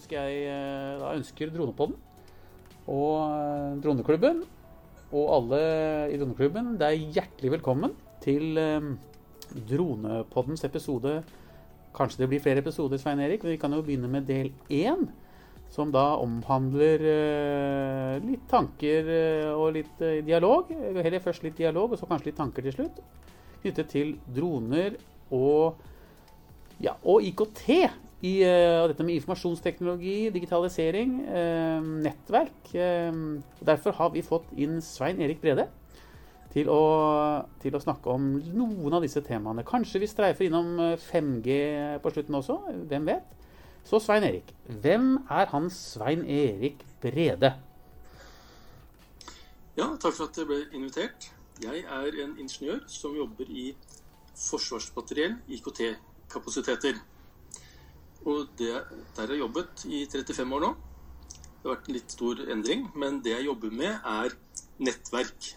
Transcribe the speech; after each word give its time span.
ønsker 0.00 0.16
jeg 0.16 0.48
eh, 0.48 0.96
da 0.96 1.12
ønsker 1.12 1.50
Dronepodden 1.52 1.98
og 2.88 3.16
eh, 3.20 3.72
Droneklubben 3.84 4.38
og 5.12 5.26
alle 5.34 5.60
i 6.14 6.16
Droneklubben 6.16 6.78
det 6.80 6.88
er 6.88 7.10
hjertelig 7.18 7.52
velkommen 7.58 7.92
til 8.24 8.56
eh, 8.56 8.86
Dronepoddens 9.50 10.64
episode. 10.64 11.18
Kanskje 11.92 12.22
det 12.22 12.30
blir 12.30 12.40
flere 12.40 12.62
episoder, 12.62 13.00
Svein 13.02 13.20
Erik, 13.20 13.42
men 13.42 13.56
vi 13.56 13.60
kan 13.60 13.74
jo 13.74 13.82
begynne 13.82 14.08
med 14.08 14.28
del 14.30 14.52
én. 14.70 15.08
Som 15.70 15.90
da 15.94 16.16
omhandler 16.18 17.02
litt 18.22 18.46
tanker 18.50 19.06
og 19.54 19.74
litt 19.74 20.00
dialog. 20.26 20.70
Heller 20.70 21.22
først 21.22 21.44
litt 21.46 21.58
dialog, 21.58 21.92
og 21.94 21.98
så 21.98 22.08
kanskje 22.10 22.30
litt 22.30 22.38
tanker 22.38 22.66
til 22.66 22.74
slutt. 22.74 22.98
Knyttet 23.62 23.90
til 23.90 24.12
droner 24.34 24.96
og, 25.34 25.82
ja, 26.82 26.94
og 27.02 27.26
IKT. 27.26 27.66
I, 28.20 28.34
uh, 28.44 28.84
dette 28.90 29.04
med 29.06 29.16
informasjonsteknologi, 29.16 30.30
digitalisering, 30.34 31.14
uh, 31.24 31.90
nettverk. 32.04 32.72
Uh, 32.74 33.40
derfor 33.64 33.96
har 33.96 34.12
vi 34.12 34.24
fått 34.26 34.50
inn 34.60 34.82
Svein 34.84 35.22
Erik 35.24 35.40
Brede 35.40 35.70
til 36.54 36.70
å, 36.70 36.80
til 37.62 37.76
å 37.76 37.82
snakke 37.82 38.10
om 38.12 38.32
noen 38.54 38.96
av 38.96 39.04
disse 39.04 39.22
temaene. 39.26 39.64
Kanskje 39.66 40.02
vi 40.02 40.08
streifer 40.10 40.48
innom 40.48 40.72
eh, 40.82 40.96
5G 40.98 41.58
på 42.02 42.12
slutten 42.14 42.38
også. 42.40 42.58
Hvem 42.90 43.06
vet? 43.06 43.36
Så 43.86 44.00
Svein 44.02 44.26
Erik. 44.26 44.50
Hvem 44.82 45.12
er 45.30 45.50
han 45.52 45.70
Svein 45.72 46.24
Erik 46.26 46.82
Brede? 47.02 47.54
Ja, 49.78 49.86
takk 50.02 50.16
for 50.16 50.26
at 50.26 50.40
jeg 50.40 50.48
ble 50.50 50.64
invitert. 50.76 51.30
Jeg 51.62 51.84
er 51.86 52.18
en 52.24 52.34
ingeniør 52.40 52.82
som 52.90 53.14
jobber 53.16 53.48
i 53.48 53.70
forsvarsmateriell, 54.34 55.38
IKT-kapasiteter. 55.54 56.98
Og 58.28 58.50
det, 58.58 58.72
der 59.16 59.22
har 59.22 59.32
jeg 59.32 59.40
jobbet 59.40 59.84
i 59.88 60.04
35 60.10 60.56
år 60.56 60.64
nå. 60.66 60.74
Det 61.60 61.68
har 61.68 61.74
vært 61.74 61.88
en 61.88 61.96
litt 61.96 62.12
stor 62.12 62.42
endring, 62.52 62.84
men 62.96 63.20
det 63.24 63.34
jeg 63.34 63.46
jobber 63.48 63.72
med, 63.72 63.96
er 64.04 64.36
nettverk. 64.80 65.48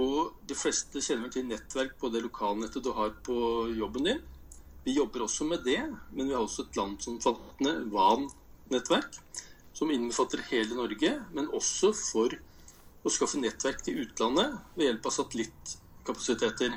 Og 0.00 0.34
de 0.46 0.56
fleste 0.58 1.02
kjenner 1.02 1.30
til 1.30 1.46
nettverk 1.46 1.94
på 2.00 2.10
det 2.10 2.22
lokalnettet 2.24 2.82
du 2.82 2.90
har 2.96 3.12
på 3.26 3.36
jobben 3.78 4.08
din. 4.08 4.22
Vi 4.84 4.96
jobber 4.98 5.24
også 5.24 5.46
med 5.48 5.62
det, 5.66 5.80
men 6.12 6.28
vi 6.28 6.34
har 6.34 6.42
også 6.42 6.66
et 6.66 6.78
landsomfattende 6.78 7.76
VAN-nettverk, 7.94 9.20
som 9.74 9.90
innbefatter 9.90 10.42
hele 10.50 10.76
Norge, 10.76 11.12
men 11.34 11.50
også 11.54 11.92
for 11.96 12.34
å 13.04 13.12
skaffe 13.12 13.40
nettverk 13.40 13.82
til 13.84 14.02
utlandet 14.02 14.58
ved 14.74 14.88
hjelp 14.88 15.06
av 15.08 15.14
satellittkapasiteter. 15.14 16.74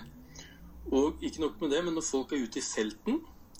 Og 0.93 1.19
ikke 1.25 1.43
nok 1.43 1.59
med 1.61 1.73
det, 1.73 1.81
men 1.83 1.97
når 1.97 2.05
folk 2.07 2.31
er 2.31 2.45
ute 2.45 2.61
i 2.61 2.65
felten, 2.65 3.19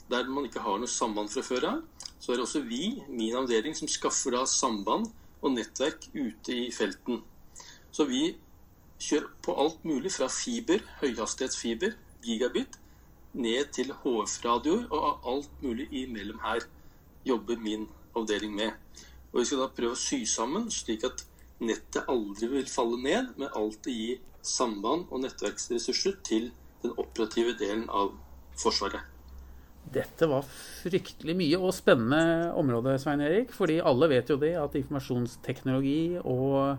der 0.09 0.27
man 0.31 0.47
ikke 0.47 0.63
har 0.63 0.79
noe 0.79 0.89
samband 0.91 1.31
fra 1.33 1.43
før 1.45 1.69
av, 1.71 1.79
så 2.19 2.31
er 2.31 2.39
det 2.39 2.45
også 2.47 2.63
vi, 2.67 2.97
min 3.09 3.35
avdeling, 3.37 3.75
som 3.75 3.89
skaffer 3.91 4.35
da 4.35 4.45
samband 4.49 5.09
og 5.41 5.53
nettverk 5.53 6.09
ute 6.15 6.55
i 6.55 6.67
felten. 6.73 7.21
Så 7.91 8.07
vi 8.09 8.35
kjører 8.99 9.29
på 9.45 9.55
alt 9.61 9.83
mulig 9.85 10.11
fra 10.15 10.29
fiber, 10.31 10.81
høyhastighetsfiber, 11.01 11.95
gigabit, 12.25 12.79
ned 13.37 13.69
til 13.75 13.91
HF-radioer 13.93 14.87
og 14.93 15.27
alt 15.29 15.61
mulig 15.61 15.87
imellom 15.91 16.39
her 16.41 16.65
jobber 17.27 17.59
min 17.61 17.85
avdeling 18.17 18.55
med. 18.55 18.71
Og 19.33 19.41
vi 19.41 19.45
skal 19.45 19.61
da 19.61 19.67
prøve 19.77 19.93
å 19.93 19.99
sy 20.01 20.23
sammen 20.29 20.71
slik 20.73 21.05
at 21.05 21.25
nettet 21.59 22.09
aldri 22.09 22.49
vil 22.51 22.69
falle 22.71 22.97
ned, 23.01 23.35
men 23.37 23.53
alltid 23.53 23.93
gi 23.93 24.15
samband 24.41 25.11
og 25.11 25.21
nettverksressurser 25.25 26.17
til 26.25 26.49
den 26.81 26.95
operative 26.97 27.57
delen 27.59 27.85
av 27.89 28.15
Forsvaret. 28.57 29.16
Dette 29.93 30.27
var 30.29 30.45
fryktelig 30.47 31.35
mye 31.37 31.59
og 31.61 31.73
spennende 31.75 32.51
område, 32.59 32.97
Svein 33.01 33.23
Erik. 33.23 33.51
Fordi 33.55 33.79
alle 33.79 34.09
vet 34.11 34.29
jo 34.31 34.39
det 34.41 34.53
at 34.59 34.75
informasjonsteknologi 34.79 36.19
og 36.23 36.77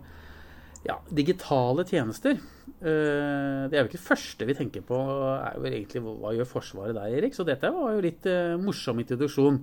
ja, 0.86 0.94
digitale 1.10 1.82
tjenester 1.88 2.36
eh, 2.36 3.64
Det 3.66 3.74
er 3.74 3.80
jo 3.80 3.88
ikke 3.88 3.96
det 3.96 4.04
første 4.04 4.46
vi 4.46 4.56
tenker 4.58 4.84
på. 4.86 4.98
er 5.34 5.58
jo 5.58 5.66
egentlig 5.66 6.02
Hva 6.06 6.32
gjør 6.36 6.50
Forsvaret 6.52 6.96
der, 6.96 7.18
Erik? 7.18 7.36
Så 7.36 7.46
dette 7.48 7.72
var 7.74 7.96
jo 7.96 8.04
litt 8.04 8.28
eh, 8.30 8.56
morsom 8.62 9.02
introduksjon. 9.02 9.60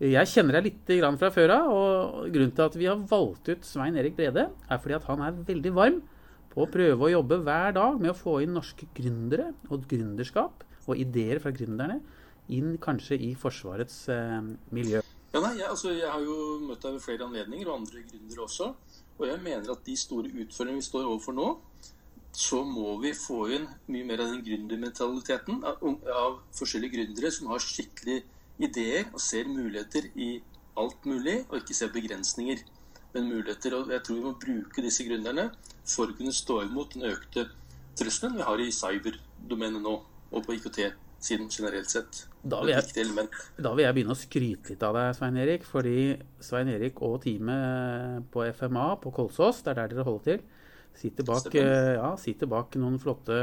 Jeg 0.00 0.30
kjenner 0.32 0.56
deg 0.56 0.70
litt 0.70 0.92
fra 1.20 1.28
før 1.32 1.52
av, 1.52 1.72
og 1.76 2.30
grunnen 2.32 2.54
til 2.56 2.64
at 2.64 2.76
vi 2.80 2.88
har 2.88 3.02
valgt 3.10 3.50
ut 3.52 3.66
Svein 3.68 3.98
Erik 4.00 4.16
Brede, 4.16 4.46
er 4.48 4.80
fordi 4.80 4.96
at 4.96 5.08
han 5.10 5.24
er 5.26 5.42
veldig 5.44 5.72
varm 5.76 5.98
på 6.50 6.64
å 6.64 6.70
prøve 6.72 7.04
å 7.04 7.12
jobbe 7.12 7.42
hver 7.44 7.74
dag 7.76 7.98
med 8.00 8.14
å 8.14 8.16
få 8.16 8.38
inn 8.44 8.56
norske 8.56 8.88
gründere 8.96 9.50
og 9.68 9.84
gründerskap 9.90 10.64
og 10.88 10.98
ideer 10.98 11.38
fra 11.42 11.52
gründerne 11.54 12.00
inn 12.56 12.76
kanskje 12.82 13.18
i 13.20 13.30
Forsvarets 13.38 14.02
eh, 14.12 14.40
miljø. 14.74 15.02
Ja, 15.30 15.40
nei, 15.44 15.54
jeg, 15.60 15.68
altså, 15.70 15.92
jeg 15.94 16.10
har 16.10 16.22
jo 16.26 16.58
møtt 16.64 16.82
deg 16.82 16.96
ved 16.96 17.04
flere 17.04 17.26
anledninger, 17.28 17.68
og 17.70 17.82
andre 17.82 18.02
gründere 18.02 18.46
også. 18.46 18.72
Og 19.20 19.26
jeg 19.28 19.42
mener 19.44 19.70
at 19.70 19.84
de 19.86 19.96
store 20.00 20.32
utfordringene 20.32 20.80
vi 20.80 20.88
står 20.88 21.06
overfor 21.06 21.36
nå, 21.36 21.48
så 22.32 22.62
må 22.64 22.94
vi 23.02 23.10
få 23.14 23.40
inn 23.56 23.66
mye 23.90 24.06
mer 24.06 24.22
av 24.22 24.32
den 24.32 24.42
gründermentaliteten 24.46 25.64
av, 25.66 25.82
av 26.14 26.36
forskjellige 26.56 26.94
gründere 26.94 27.30
som 27.34 27.50
har 27.50 27.62
skikkelig 27.62 28.20
ideer 28.62 29.08
og 29.10 29.22
ser 29.22 29.50
muligheter 29.50 30.06
i 30.14 30.30
alt 30.80 31.06
mulig, 31.06 31.40
og 31.48 31.58
ikke 31.60 31.76
ser 31.76 31.92
begrensninger, 31.94 32.62
men 33.14 33.28
muligheter. 33.28 33.76
Og 33.76 33.90
jeg 33.92 34.04
tror 34.06 34.18
vi 34.18 34.26
må 34.26 34.34
bruke 34.44 34.84
disse 34.84 35.06
gründerne 35.06 35.50
for 35.84 36.10
å 36.10 36.16
kunne 36.16 36.34
stå 36.34 36.62
imot 36.66 36.94
den 36.96 37.08
økte 37.10 37.48
trusselen 37.98 38.38
vi 38.38 38.46
har 38.46 38.62
i 38.62 38.70
cyberdomenet 38.74 39.82
nå, 39.84 39.96
og 40.30 40.46
på 40.46 40.56
IKT-siden 41.20 41.48
generelt 41.50 41.90
sett. 41.90 42.26
Da 42.42 42.62
vil, 42.64 42.72
jeg, 42.72 43.26
da 43.60 43.74
vil, 43.74 43.84
jeg, 43.84 43.94
begynne 43.94 44.14
å 44.14 44.18
skryte 44.18 44.72
litt 44.72 44.84
av 44.86 44.96
deg, 44.96 45.12
Svein 45.16 45.36
Erik. 45.36 45.66
Fordi 45.68 46.16
Svein 46.40 46.70
Erik 46.72 47.00
og 47.04 47.20
teamet 47.24 48.30
på 48.32 48.46
FMA 48.56 48.94
på 49.02 49.12
Kolsås, 49.12 49.60
det 49.64 49.74
er 49.74 49.82
der 49.82 49.92
dere 49.92 50.06
holder 50.08 50.24
til, 50.24 50.42
sitter 50.96 51.28
bak, 51.28 51.54
ja, 51.54 52.10
sitter 52.20 52.50
bak 52.50 52.74
noen 52.80 52.98
flotte 53.00 53.36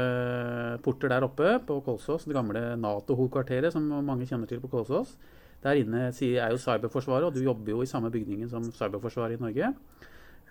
porter 0.84 1.14
der 1.14 1.26
oppe 1.26 1.54
på 1.68 1.78
Kolsås. 1.86 2.26
Det 2.26 2.36
gamle 2.36 2.74
Nato-hovedkvarteret 2.82 3.74
som 3.74 3.86
mange 3.86 4.26
kjenner 4.28 4.50
til 4.50 4.62
på 4.64 4.72
Kolsås. 4.74 5.14
Der 5.62 5.78
inne 5.78 6.08
er 6.10 6.52
jo 6.52 6.60
Cyberforsvaret, 6.62 7.30
og 7.30 7.34
du 7.34 7.42
jobber 7.42 7.76
jo 7.76 7.82
i 7.82 7.90
samme 7.90 8.10
bygningen 8.14 8.50
som 8.50 8.66
Cyberforsvaret 8.74 9.38
i 9.38 9.42
Norge. 9.42 9.72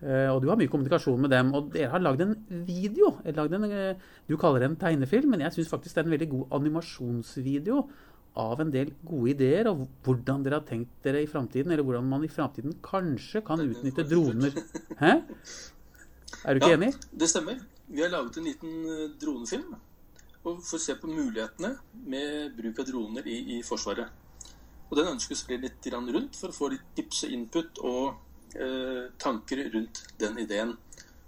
Og 0.02 0.42
du 0.44 0.50
har 0.52 0.60
mye 0.60 0.70
kommunikasjon 0.70 1.24
med 1.24 1.32
dem. 1.34 1.54
Og 1.58 1.72
dere 1.74 1.90
har 1.90 2.04
lagd 2.04 2.22
en 2.22 2.36
video. 2.68 3.16
En, 3.26 3.64
du 4.28 4.36
kaller 4.38 4.62
det 4.62 4.70
en 4.70 4.78
tegnefilm, 4.84 5.32
men 5.34 5.42
jeg 5.46 5.56
syns 5.56 5.72
faktisk 5.72 5.96
det 5.96 6.04
er 6.04 6.10
en 6.10 6.14
veldig 6.14 6.30
god 6.36 6.54
animasjonsvideo 6.60 7.80
av 8.38 8.62
en 8.62 8.72
del 8.74 8.92
gode 9.06 9.32
ideer 9.34 9.70
og 9.72 9.88
hvordan 10.06 10.44
dere 10.46 10.60
har 10.60 10.68
tenkt 10.68 10.92
dere 11.06 11.24
i 11.24 11.30
framtiden, 11.30 11.72
eller 11.74 11.86
hvordan 11.86 12.06
man 12.10 12.26
i 12.26 12.32
framtiden 12.32 12.78
kanskje 12.86 13.42
kan 13.46 13.64
utnytte 13.64 14.06
droner. 14.08 14.54
Hæ? 15.02 15.14
Er 16.46 16.54
du 16.54 16.62
ikke 16.62 16.74
ja, 16.76 16.78
enig? 16.78 16.94
Det 17.12 17.30
stemmer. 17.32 17.58
Vi 17.88 18.04
har 18.04 18.12
laget 18.12 18.38
en 18.38 18.44
liten 18.44 18.72
dronefilm 19.22 19.78
Og 20.44 20.58
får 20.64 20.82
se 20.84 20.96
på 21.00 21.08
mulighetene 21.08 21.70
med 22.12 22.56
bruk 22.58 22.82
av 22.84 22.88
droner 22.90 23.28
i, 23.28 23.38
i 23.56 23.62
Forsvaret. 23.64 24.12
Og 24.90 24.96
Den 25.00 25.14
ønskes 25.14 25.44
å 25.44 25.58
litt 25.60 25.88
rundt 25.92 26.36
for 26.36 26.52
å 26.52 26.56
få 26.56 26.70
litt 26.72 26.86
tips 26.96 27.26
og 27.28 27.34
input 27.36 27.80
og 27.84 28.04
eh, 28.12 28.27
tanker 29.20 29.66
rundt 29.74 30.04
den 30.22 30.38
ideen. 30.44 30.76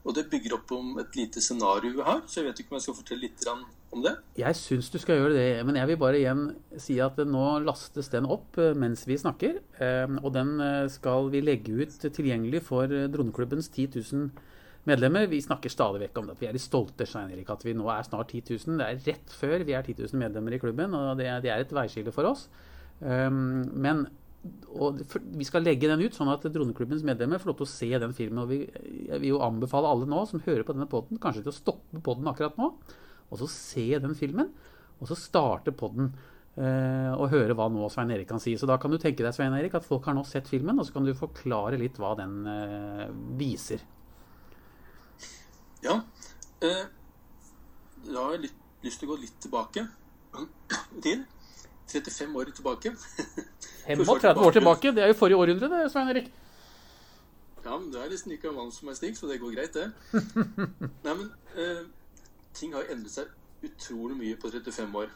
Og 0.08 0.16
Det 0.16 0.30
bygger 0.32 0.56
opp 0.56 0.72
om 0.74 0.96
et 1.02 1.16
lite 1.20 1.42
scenario 1.44 1.92
vi 1.92 2.06
har, 2.06 2.22
så 2.26 2.40
jeg 2.40 2.48
vet 2.48 2.62
ikke 2.62 2.72
om 2.72 2.78
jeg 2.80 2.86
skal 2.88 2.96
fortelle 2.98 3.28
litt 3.28 3.44
om 3.92 4.04
det. 4.06 4.14
Jeg 4.40 4.56
syns 4.56 4.88
du 4.94 4.98
skal 5.02 5.20
gjøre 5.20 5.36
det, 5.36 5.66
men 5.68 5.76
jeg 5.76 5.90
vil 5.90 6.00
bare 6.02 6.18
igjen 6.22 6.44
si 6.80 6.96
at 7.04 7.20
nå 7.28 7.44
lastes 7.66 8.10
den 8.14 8.26
opp 8.30 8.58
mens 8.80 9.04
vi 9.10 9.18
snakker. 9.20 9.60
Og 10.24 10.30
den 10.34 10.56
skal 10.94 11.28
vi 11.34 11.44
legge 11.44 11.84
ut 11.84 11.98
tilgjengelig 12.06 12.64
for 12.70 12.88
Droneklubbens 12.88 13.70
10 13.74 14.00
000 14.00 14.32
medlemmer. 14.90 15.28
Vi 15.30 15.42
snakker 15.44 15.70
stadig 15.74 16.02
vekk 16.06 16.22
om 16.22 16.32
det. 16.32 16.40
Vi 16.40 16.48
er 16.48 16.56
litt 16.56 16.64
stolte 16.64 17.06
Stein 17.06 17.34
Erik, 17.36 17.52
at 17.52 17.66
vi 17.68 17.76
nå 17.78 17.92
er 17.92 18.08
snart 18.08 18.32
10 18.32 18.56
000. 18.56 18.80
Det 18.80 18.88
er 18.88 19.04
rett 19.12 19.36
før 19.36 19.68
vi 19.68 19.76
er 19.78 19.84
10 19.84 20.00
000 20.00 20.24
medlemmer 20.24 20.56
i 20.56 20.62
klubben, 20.64 20.96
og 20.96 21.20
det 21.20 21.28
er 21.28 21.52
et 21.60 21.76
veiskille 21.76 22.16
for 22.16 22.32
oss. 22.32 22.48
Men 23.04 24.08
og 24.80 25.02
vi 25.36 25.46
skal 25.48 25.66
legge 25.66 25.90
den 25.90 26.02
ut, 26.06 26.16
sånn 26.16 26.32
at 26.32 26.46
Droneklubbens 26.48 27.04
medlemmer 27.08 27.42
får 27.42 27.52
lov 27.52 27.60
til 27.60 27.68
å 27.68 27.72
se 27.74 27.90
den 28.04 28.16
filmen. 28.16 28.44
og 28.44 28.52
vi, 28.54 28.60
Jeg 29.10 29.20
vil 29.20 29.34
jo 29.34 29.44
anbefale 29.44 29.90
alle 29.92 30.08
nå 30.08 30.24
som 30.30 30.44
hører 30.46 30.64
på 30.64 30.76
denne 30.76 30.88
poden, 30.90 31.20
kanskje 31.20 31.44
til 31.44 31.52
å 31.52 31.58
stoppe 31.58 32.02
poden 32.06 32.30
akkurat 32.32 32.60
nå, 32.60 32.70
og 33.30 33.42
så 33.42 33.50
se 33.52 33.88
den 34.00 34.16
filmen. 34.16 34.54
Og 35.00 35.10
så 35.12 35.18
starte 35.20 35.76
poden 35.76 36.12
eh, 36.56 37.12
og 37.16 37.30
høre 37.34 37.56
hva 37.56 37.68
nå 37.72 37.88
Svein 37.92 38.12
Erik 38.16 38.30
kan 38.32 38.42
si. 38.44 38.56
Så 38.60 38.68
da 38.70 38.78
kan 38.80 38.92
du 38.92 39.00
tenke 39.00 39.26
deg 39.26 39.36
Svein 39.36 39.56
Erik, 39.58 39.76
at 39.76 39.88
folk 39.88 40.08
har 40.08 40.16
nå 40.16 40.24
sett 40.28 40.48
filmen, 40.48 40.80
og 40.80 40.88
så 40.88 40.96
kan 40.96 41.08
du 41.08 41.16
forklare 41.18 41.80
litt 41.80 42.00
hva 42.00 42.14
den 42.20 42.40
eh, 42.48 43.06
viser. 43.40 43.84
Ja. 45.84 46.02
Eh, 46.64 46.86
da 48.08 48.24
har 48.24 48.38
jeg 48.38 48.48
litt, 48.48 48.64
lyst 48.88 49.02
til 49.02 49.10
å 49.10 49.14
gå 49.14 49.22
litt 49.26 49.40
tilbake 49.44 49.88
til 51.04 51.28
35 51.92 52.38
år 52.40 52.52
tilbake. 52.56 52.94
35 53.88 54.46
år 54.46 54.52
tilbake? 54.58 54.92
Det 54.96 55.04
er 55.04 55.12
jo 55.12 55.18
forrige 55.18 55.42
århundre, 55.42 55.70
det, 55.72 55.92
Svein 55.92 56.12
Erik. 56.14 56.30
Ja, 57.66 57.78
men 57.78 57.90
det 57.92 58.02
er 58.02 58.12
liksom 58.12 58.32
ikke 58.34 58.52
mann 58.56 58.72
som 58.72 58.90
er 58.90 58.98
stig, 58.98 59.16
så 59.18 59.28
det 59.28 59.40
går 59.42 59.56
greit, 59.56 59.74
det. 59.74 59.90
Nei, 61.06 61.14
men 61.14 61.26
eh, 61.60 61.82
ting 62.56 62.76
har 62.76 62.88
endret 62.90 63.14
seg 63.14 63.66
utrolig 63.66 64.16
mye 64.20 64.38
på 64.40 64.52
35 64.52 64.96
år. 65.02 65.12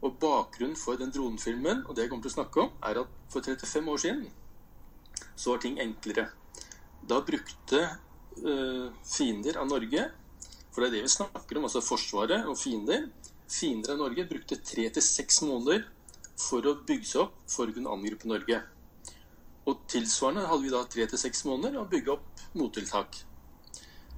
Og 0.00 0.14
bakgrunnen 0.20 0.78
for 0.78 1.00
den 1.00 1.10
dronefilmen, 1.12 1.82
og 1.86 1.96
det 1.96 2.06
jeg 2.06 2.12
kommer 2.12 2.24
til 2.28 2.32
å 2.32 2.38
snakke 2.38 2.62
om, 2.62 2.70
er 2.86 3.02
at 3.02 3.18
for 3.32 3.44
35 3.44 3.90
år 3.92 4.04
siden 4.04 4.28
så 5.34 5.54
var 5.54 5.64
ting 5.64 5.80
enklere. 5.82 6.28
Da 7.10 7.20
brukte 7.26 7.82
eh, 7.82 8.86
fiender 9.04 9.58
av 9.60 9.68
Norge, 9.68 10.06
for 10.70 10.84
det 10.84 10.90
er 10.90 10.96
det 10.98 11.04
vi 11.08 11.12
snakker 11.16 11.58
om, 11.58 11.66
altså 11.66 11.82
Forsvaret 11.82 12.46
og 12.46 12.58
fiender 12.60 13.08
Fiender 13.50 13.96
av 13.96 13.98
Norge 13.98 14.28
brukte 14.30 14.60
tre 14.62 14.84
til 14.94 15.02
seks 15.02 15.40
måneder 15.42 15.82
for 16.40 16.66
å 16.66 16.78
bygge 16.86 17.08
seg 17.12 17.24
opp 17.26 17.40
for 17.50 17.68
å 17.68 17.74
kunne 17.76 17.92
angripe 17.92 18.28
Norge. 18.30 18.60
Og 19.68 19.82
tilsvarende 19.90 20.46
hadde 20.48 20.64
vi 20.64 20.72
da 20.72 20.84
tre 20.88 21.06
til 21.10 21.20
seks 21.20 21.44
måneder 21.48 21.82
å 21.82 21.88
bygge 21.90 22.14
opp 22.14 22.44
mottiltak. 22.58 23.20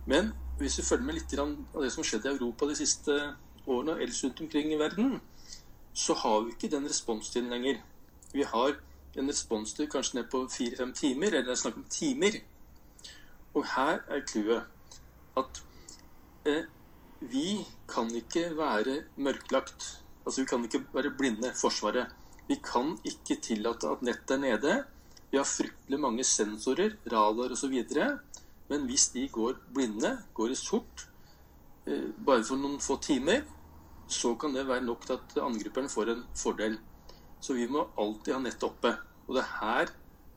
Men 0.07 0.33
hvis 0.59 0.79
vi 0.79 0.87
følger 0.87 1.07
med 1.07 1.19
litt 1.19 1.35
av 1.39 1.83
det 1.83 1.91
som 1.93 2.03
har 2.03 2.09
skjedd 2.09 2.29
i 2.29 2.33
Europa 2.35 2.69
de 2.71 2.79
siste 2.79 3.17
årene, 3.67 3.97
og 3.97 4.03
ellers 4.03 4.23
rundt 4.25 4.41
omkring 4.45 4.73
i 4.73 4.79
verden, 4.79 5.19
så 5.93 6.15
har 6.15 6.41
vi 6.45 6.55
ikke 6.55 6.71
den 6.73 6.89
responstiden 6.89 7.51
lenger. 7.53 7.83
Vi 8.33 8.47
har 8.49 8.77
en 9.19 9.29
responstid 9.29 9.91
kanskje 9.93 10.21
ned 10.21 10.31
på 10.33 10.47
fire-fem 10.51 10.93
timer, 10.97 11.35
eller 11.35 11.51
det 11.51 11.57
er 11.57 11.63
snakk 11.63 11.81
om 11.83 11.89
timer. 11.91 12.39
Og 13.55 13.67
her 13.75 14.01
er 14.09 14.25
clouet 14.29 14.65
at 15.37 15.63
eh, 16.49 16.65
vi 17.21 17.61
kan 17.89 18.09
ikke 18.15 18.57
være 18.57 19.03
mørklagt. 19.17 20.02
Altså 20.25 20.43
Vi 20.43 20.47
kan 20.47 20.65
ikke 20.65 20.85
være 20.95 21.15
blinde, 21.19 21.53
Forsvaret. 21.55 22.07
Vi 22.49 22.59
kan 22.65 22.97
ikke 23.05 23.41
tillate 23.43 23.89
at 23.89 24.03
nettet 24.03 24.37
er 24.37 24.43
nede. 24.43 24.85
Vi 25.31 25.39
har 25.41 25.49
fryktelig 25.49 26.01
mange 26.01 26.25
sensorer, 26.25 26.97
radar 27.13 27.55
osv. 27.55 27.75
Men 28.69 28.87
hvis 28.87 29.09
de 29.15 29.29
går 29.29 29.59
blinde, 29.75 30.19
går 30.35 30.53
i 30.53 30.55
sort, 30.55 31.09
eh, 31.87 32.11
bare 32.27 32.45
for 32.45 32.57
noen 32.57 32.81
få 32.81 32.99
timer, 33.01 33.43
så 34.09 34.35
kan 34.35 34.55
det 34.55 34.69
være 34.69 34.85
nok 34.85 35.07
til 35.07 35.19
at 35.19 35.43
angriperen 35.43 35.89
får 35.89 36.13
en 36.13 36.25
fordel. 36.37 36.79
Så 37.41 37.55
vi 37.55 37.67
må 37.67 37.89
alltid 37.99 38.35
ha 38.35 38.41
nettet 38.41 38.69
oppe. 38.69 38.97
Og 39.27 39.35
det 39.35 39.43
er 39.43 39.59
her 39.61 39.93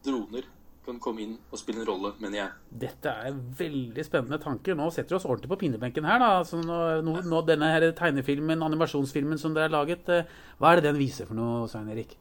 droner 0.06 0.55
kan 0.86 1.00
komme 1.02 1.24
inn 1.24 1.34
og 1.50 1.60
spille 1.60 1.82
en 1.82 1.88
rolle, 1.90 2.12
mener 2.22 2.40
jeg. 2.40 2.76
Dette 2.86 3.14
er 3.28 3.40
veldig 3.60 4.06
spennende 4.06 4.40
tanker. 4.42 4.78
Nå 4.78 4.90
setter 4.94 5.16
vi 5.16 5.20
oss 5.20 5.28
ordentlig 5.28 5.52
på 5.52 5.60
pinnebenken 5.64 6.08
her. 6.08 6.24
Altså, 6.26 6.60
nå, 6.62 7.16
nå, 7.26 7.42
denne 7.48 7.72
her 7.74 7.88
tegnefilmen, 7.98 8.64
animasjonsfilmen 8.66 9.42
som 9.42 9.56
dere 9.56 9.70
har 9.70 9.76
laget, 9.76 10.12
eh, 10.14 10.30
hva 10.60 10.72
er 10.72 10.82
det 10.82 10.90
den 10.90 11.02
viser 11.02 11.30
for 11.30 11.38
noe, 11.38 11.66
Svein 11.72 11.90
Erik? 11.94 12.16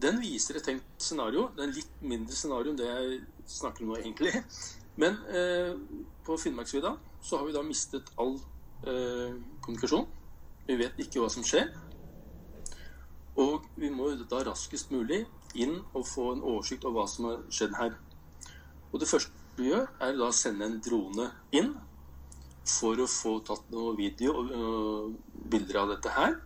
Den 0.00 0.20
viser 0.22 0.56
et 0.56 0.64
tenkt 0.64 1.02
scenario. 1.02 1.48
Det 1.56 1.64
er 1.64 1.68
en 1.68 1.76
litt 1.76 2.06
mindre 2.12 2.36
scenario 2.36 2.72
enn 2.72 2.78
det 2.78 2.88
jeg 2.88 3.20
snakker 3.58 3.84
om 3.84 3.92
nå, 3.92 3.98
egentlig. 4.00 4.32
Men 5.00 5.18
eh, 5.34 5.74
på 6.24 6.38
Finnmarksvidda 6.40 6.94
så 7.20 7.40
har 7.40 7.48
vi 7.48 7.56
da 7.56 7.64
mistet 7.66 8.08
all 8.20 8.38
eh, 8.88 9.36
kommunikasjon. 9.60 10.06
Vi 10.68 10.78
vet 10.80 11.02
ikke 11.02 11.24
hva 11.24 11.28
som 11.32 11.44
skjer. 11.44 11.68
Og 13.40 13.66
vi 13.80 13.90
må 13.92 14.10
da 14.30 14.42
raskest 14.46 14.92
mulig 14.92 15.24
inn 15.54 15.78
og 15.94 16.06
få 16.06 16.32
en 16.34 16.42
oversikt 16.44 16.86
over 16.86 17.00
hva 17.00 17.10
som 17.10 17.28
har 17.30 17.44
skjedd 17.52 17.76
her. 17.78 17.94
Og 18.90 19.00
det 19.02 19.08
første 19.10 19.38
vi 19.58 19.70
gjør, 19.70 19.86
er 20.02 20.18
da 20.18 20.28
å 20.30 20.34
sende 20.34 20.66
en 20.66 20.80
drone 20.82 21.30
inn 21.56 21.72
for 22.70 23.00
å 23.00 23.08
få 23.10 23.38
tatt 23.46 23.70
noe 23.72 23.94
video 23.98 24.34
og 24.40 24.52
uh, 24.54 25.38
bilder 25.52 25.82
av 25.82 25.94
dette 25.94 26.12
her. 26.14 26.36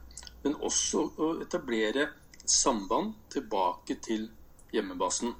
Men 0.44 0.56
også 0.60 1.08
å 1.20 1.32
etablere 1.44 2.08
samband 2.44 3.14
tilbake 3.32 3.96
til 4.04 4.28
hjemmebasen. 4.74 5.34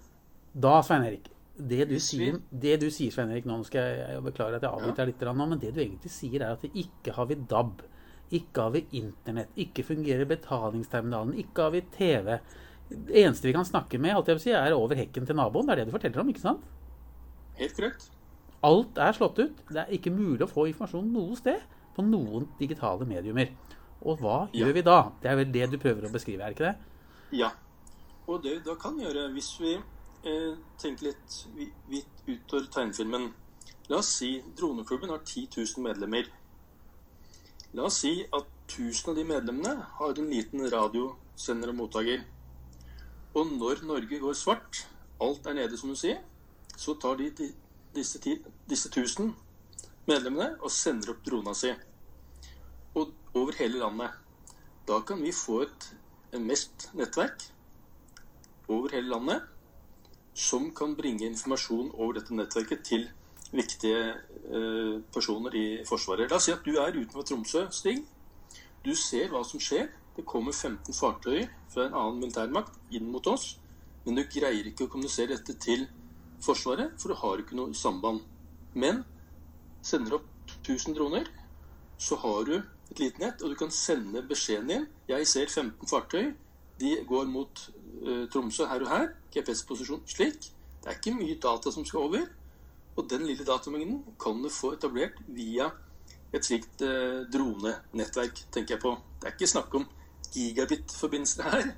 Da, 0.55 0.79
Svein 0.87 1.05
Erik, 1.09 1.29
det 1.55 1.89
du, 1.91 1.97
sier, 2.03 2.39
det 2.51 2.79
du 2.83 2.89
sier, 2.91 3.13
Svein 3.15 3.33
Erik, 3.35 3.47
nå 3.49 3.61
skal 3.67 3.99
jeg 3.99 4.23
beklage 4.25 4.59
at 4.59 4.67
jeg 4.67 4.71
avbryter 4.71 5.11
litt, 5.11 5.25
nå, 5.27 5.49
men 5.51 5.61
det 5.63 5.75
du 5.75 5.83
egentlig 5.83 6.13
sier, 6.15 6.41
er 6.43 6.55
at 6.57 6.65
ikke 6.71 7.15
har 7.17 7.29
vi 7.31 7.39
DAB. 7.51 7.83
Ikke 8.35 8.65
har 8.65 8.73
vi 8.75 8.85
Internett. 8.99 9.53
Ikke 9.61 9.85
fungerer 9.87 10.27
betalingsterminalen. 10.27 11.37
Ikke 11.39 11.67
har 11.67 11.75
vi 11.75 11.83
TV. 11.95 12.39
Det 12.89 13.17
eneste 13.23 13.49
vi 13.49 13.55
kan 13.57 13.67
snakke 13.67 13.99
med, 13.99 14.29
si, 14.41 14.53
er 14.53 14.75
over 14.77 14.99
hekken 14.99 15.27
til 15.27 15.39
naboen. 15.39 15.67
Det 15.67 15.73
er 15.73 15.83
det 15.83 15.87
du 15.89 15.95
forteller 15.97 16.21
om, 16.21 16.33
ikke 16.33 16.45
sant? 16.45 16.67
Helt 17.59 17.77
korrekt. 17.77 18.11
Alt 18.65 18.99
er 19.01 19.17
slått 19.17 19.41
ut. 19.41 19.63
Det 19.71 19.81
er 19.83 19.93
ikke 19.97 20.13
mulig 20.15 20.45
å 20.45 20.51
få 20.51 20.67
informasjon 20.71 21.11
noe 21.13 21.37
sted 21.39 21.63
på 21.95 22.05
noen 22.05 22.49
digitale 22.59 23.07
mediumer. 23.09 23.53
Og 24.05 24.21
hva 24.21 24.39
ja. 24.51 24.65
gjør 24.65 24.77
vi 24.77 24.85
da? 24.85 24.99
Det 25.23 25.31
er 25.31 25.39
vel 25.41 25.53
det 25.55 25.71
du 25.73 25.79
prøver 25.81 26.09
å 26.09 26.13
beskrive, 26.13 26.45
er 26.45 26.57
ikke 26.57 26.71
det? 26.71 26.75
Ja. 27.41 27.51
Og 28.27 28.43
det 28.45 28.59
vi 28.59 28.65
da 28.67 28.77
kan 28.81 28.97
gjøre, 29.01 29.29
hvis 29.35 29.51
vi 29.61 29.75
eh, 29.77 30.53
tenker 30.81 31.11
litt 31.11 31.41
vidt 31.91 32.25
utover 32.29 32.69
tegnefilmen 32.73 33.33
La 33.93 33.99
oss 34.01 34.15
si 34.17 34.39
Droneklubben 34.57 35.11
har 35.13 35.21
10 35.21 35.49
000 35.77 35.83
medlemmer. 35.85 36.29
La 37.77 37.85
oss 37.85 37.99
si 38.01 38.15
at 38.25 38.47
1000 38.71 39.11
av 39.11 39.19
de 39.19 39.25
medlemmene 39.29 39.75
har 39.99 40.21
en 40.21 40.31
liten 40.31 40.63
radiosender 40.73 41.73
og 41.75 41.77
mottaker. 41.83 42.23
Og 43.35 43.47
når 43.47 43.83
Norge 43.87 44.19
går 44.23 44.37
svart, 44.39 44.85
alt 45.21 45.47
er 45.47 45.57
nede, 45.59 45.79
som 45.79 45.91
du 45.91 45.99
sier, 45.99 46.21
så 46.77 46.95
tar 47.01 47.17
de, 47.19 47.31
disse, 47.95 48.19
ti, 48.23 48.37
disse 48.71 48.89
1000 48.89 49.33
medlemmene 50.07 50.55
og 50.61 50.71
sender 50.71 51.15
opp 51.15 51.25
drona 51.27 51.55
si. 51.59 51.73
Og 52.95 53.11
over 53.35 53.57
hele 53.59 53.81
landet. 53.83 54.11
Da 54.87 55.01
kan 55.07 55.23
vi 55.23 55.33
få 55.33 55.63
et 55.65 55.91
mest 56.39 56.91
nettverk 56.95 57.49
over 58.69 58.93
hele 58.93 59.09
landet 59.09 59.43
som 60.35 60.71
kan 60.75 60.97
bringe 60.99 61.27
informasjon 61.27 61.93
over 61.95 62.19
dette 62.19 62.35
nettverket 62.35 62.83
til 62.87 63.07
viktige 63.55 64.01
eh, 64.11 65.01
personer 65.15 65.55
i 65.55 65.67
Forsvaret. 65.87 66.31
La 66.31 66.39
oss 66.39 66.49
si 66.49 66.55
at 66.55 66.65
du 66.67 66.75
er 66.75 66.97
utenfor 66.97 67.23
Tromsø, 67.23 67.67
Stig. 67.71 68.03
Du 68.85 68.93
ser 68.99 69.31
hva 69.33 69.45
som 69.47 69.63
skjer. 69.63 69.89
Det 70.17 70.25
kommer 70.25 70.53
15 70.53 70.95
fartøyer 70.95 71.49
fra 71.73 71.89
en 71.89 71.97
annen 71.99 72.21
militærmakt 72.23 72.77
inn 72.95 73.11
mot 73.11 73.27
oss, 73.27 73.57
men 74.05 74.19
du 74.19 74.23
greier 74.31 74.67
ikke 74.69 74.87
å 74.87 74.93
kommunisere 74.93 75.35
dette 75.35 75.57
til 75.63 75.89
Forsvaret, 76.45 76.93
for 77.01 77.09
du 77.09 77.17
har 77.17 77.41
ikke 77.41 77.57
noe 77.57 77.75
samband. 77.75 78.21
Men 78.77 79.03
sender 79.83 80.19
opp 80.19 80.27
1000 80.61 80.97
droner, 80.97 81.29
så 81.99 82.19
har 82.21 82.45
du 82.45 82.55
et 82.59 83.01
lite 83.01 83.23
nett, 83.23 83.43
og 83.43 83.55
du 83.55 83.57
kan 83.59 83.73
sende 83.73 84.23
beskjeden 84.29 84.69
din. 84.69 84.87
Jeg 85.09 85.27
ser 85.31 85.49
15 85.49 85.89
fartøy. 85.89 86.35
De 86.81 86.91
går 87.09 87.31
mot 87.31 87.63
uh, 88.03 88.27
Tromsø 88.33 88.67
her 88.69 88.85
og 88.85 88.91
her. 88.91 89.09
GPS-posisjon 89.33 90.05
slik. 90.11 90.51
Det 90.83 90.91
er 90.91 90.99
ikke 90.99 91.17
mye 91.17 91.39
data 91.41 91.73
som 91.73 91.87
skal 91.87 92.05
over. 92.11 92.29
Og 92.95 93.09
den 93.11 93.25
lille 93.27 93.47
datamengden 93.47 94.03
kan 94.21 94.43
du 94.43 94.51
få 94.53 94.75
etablert 94.77 95.17
via 95.27 95.71
et 96.35 96.45
slikt 96.45 96.83
uh, 96.85 97.25
dronenettverk, 97.33 98.45
tenker 98.53 98.77
jeg 98.77 98.85
på. 98.85 98.97
Det 99.21 99.31
er 99.31 99.39
ikke 99.39 99.55
snakk 99.55 99.75
om 99.81 99.87
gigabit-forbindelser 100.35 101.49
her, 101.49 101.69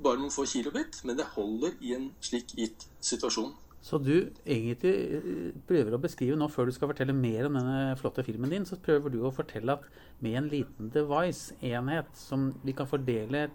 bare 0.00 0.20
noen 0.20 0.32
få 0.32 0.46
kilobit, 0.48 1.02
men 1.04 1.18
det 1.18 1.28
holder 1.36 1.76
i 1.84 1.94
en 1.96 2.10
slik 2.24 2.54
gitt 2.56 2.88
situasjon. 3.04 3.52
Så 3.80 3.96
du 3.96 4.28
egentlig 4.44 4.92
eh, 5.16 5.52
prøver 5.68 5.96
å 5.96 6.02
beskrive 6.02 6.36
nå, 6.36 6.50
før 6.52 6.68
du 6.68 6.74
skal 6.76 6.90
fortelle 6.90 7.16
mer 7.16 7.48
om 7.48 7.56
denne 7.56 7.96
flotte 8.00 8.24
filmen 8.26 8.52
din, 8.52 8.66
så 8.68 8.76
prøver 8.80 9.12
du 9.12 9.22
å 9.24 9.32
fortelle 9.32 9.78
at 9.78 9.86
med 10.20 10.36
en 10.36 10.50
liten 10.52 10.90
device, 10.92 11.56
enhet, 11.64 12.10
som 12.16 12.50
vi 12.64 12.76
kan 12.76 12.88
fordele 12.90 13.46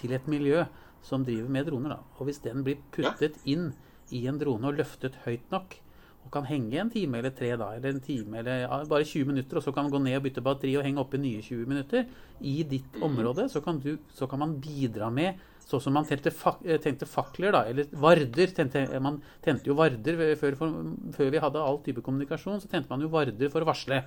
til 0.00 0.16
et 0.16 0.28
miljø 0.30 0.64
som 1.04 1.24
driver 1.26 1.52
med 1.52 1.68
droner, 1.68 1.98
da. 1.98 2.00
og 2.16 2.30
hvis 2.30 2.40
den 2.44 2.64
blir 2.64 2.80
puttet 2.94 3.36
ja. 3.36 3.44
inn 3.52 3.74
i 4.14 4.24
en 4.30 4.40
drone 4.40 4.70
og 4.70 4.80
løftet 4.80 5.20
høyt 5.26 5.52
nok, 5.52 5.76
og 6.24 6.32
kan 6.32 6.46
henge 6.48 6.78
en 6.80 6.90
time 6.92 7.18
eller 7.20 7.32
tre 7.36 7.50
da, 7.60 7.70
eller 7.76 7.94
en 7.94 8.02
time 8.02 8.38
eller 8.40 8.62
ja, 8.64 8.78
bare 8.88 9.06
20 9.06 9.28
minutter, 9.28 9.58
og 9.60 9.64
så 9.64 9.72
kan 9.74 9.86
man 9.86 9.92
gå 9.92 10.00
ned 10.06 10.18
og 10.18 10.24
bytte 10.24 10.44
batteri 10.44 10.74
og 10.80 10.86
henge 10.86 11.02
oppe 11.02 11.20
nye 11.20 11.42
20 11.44 11.68
minutter 11.68 12.06
i 12.40 12.54
ditt 12.68 12.96
mm. 12.96 13.04
område, 13.06 13.48
så 13.52 13.60
kan, 13.64 13.80
du, 13.82 13.98
så 14.14 14.28
kan, 14.30 14.40
man 14.42 14.56
bidra 14.62 15.10
med 15.12 15.42
Sånn 15.64 15.80
som 15.80 15.94
man 15.96 16.04
tente, 16.04 16.28
fak, 16.28 16.58
eh, 16.68 16.76
tente 16.76 17.06
fakler, 17.08 17.54
da, 17.54 17.62
eller 17.70 17.86
varder. 17.96 18.50
Tente, 18.52 18.82
man 19.00 19.14
tente 19.40 19.70
jo 19.70 19.76
varder 19.78 20.18
før, 20.36 20.58
før, 20.60 21.30
vi 21.32 21.40
hadde 21.40 21.62
all 21.64 21.78
type 21.86 22.02
kommunikasjon, 22.04 22.58
så 22.60 22.68
tente 22.68 22.90
man 22.90 23.00
jo 23.00 23.08
varder 23.08 23.48
for 23.48 23.64
å 23.64 23.68
varsle. 23.70 24.02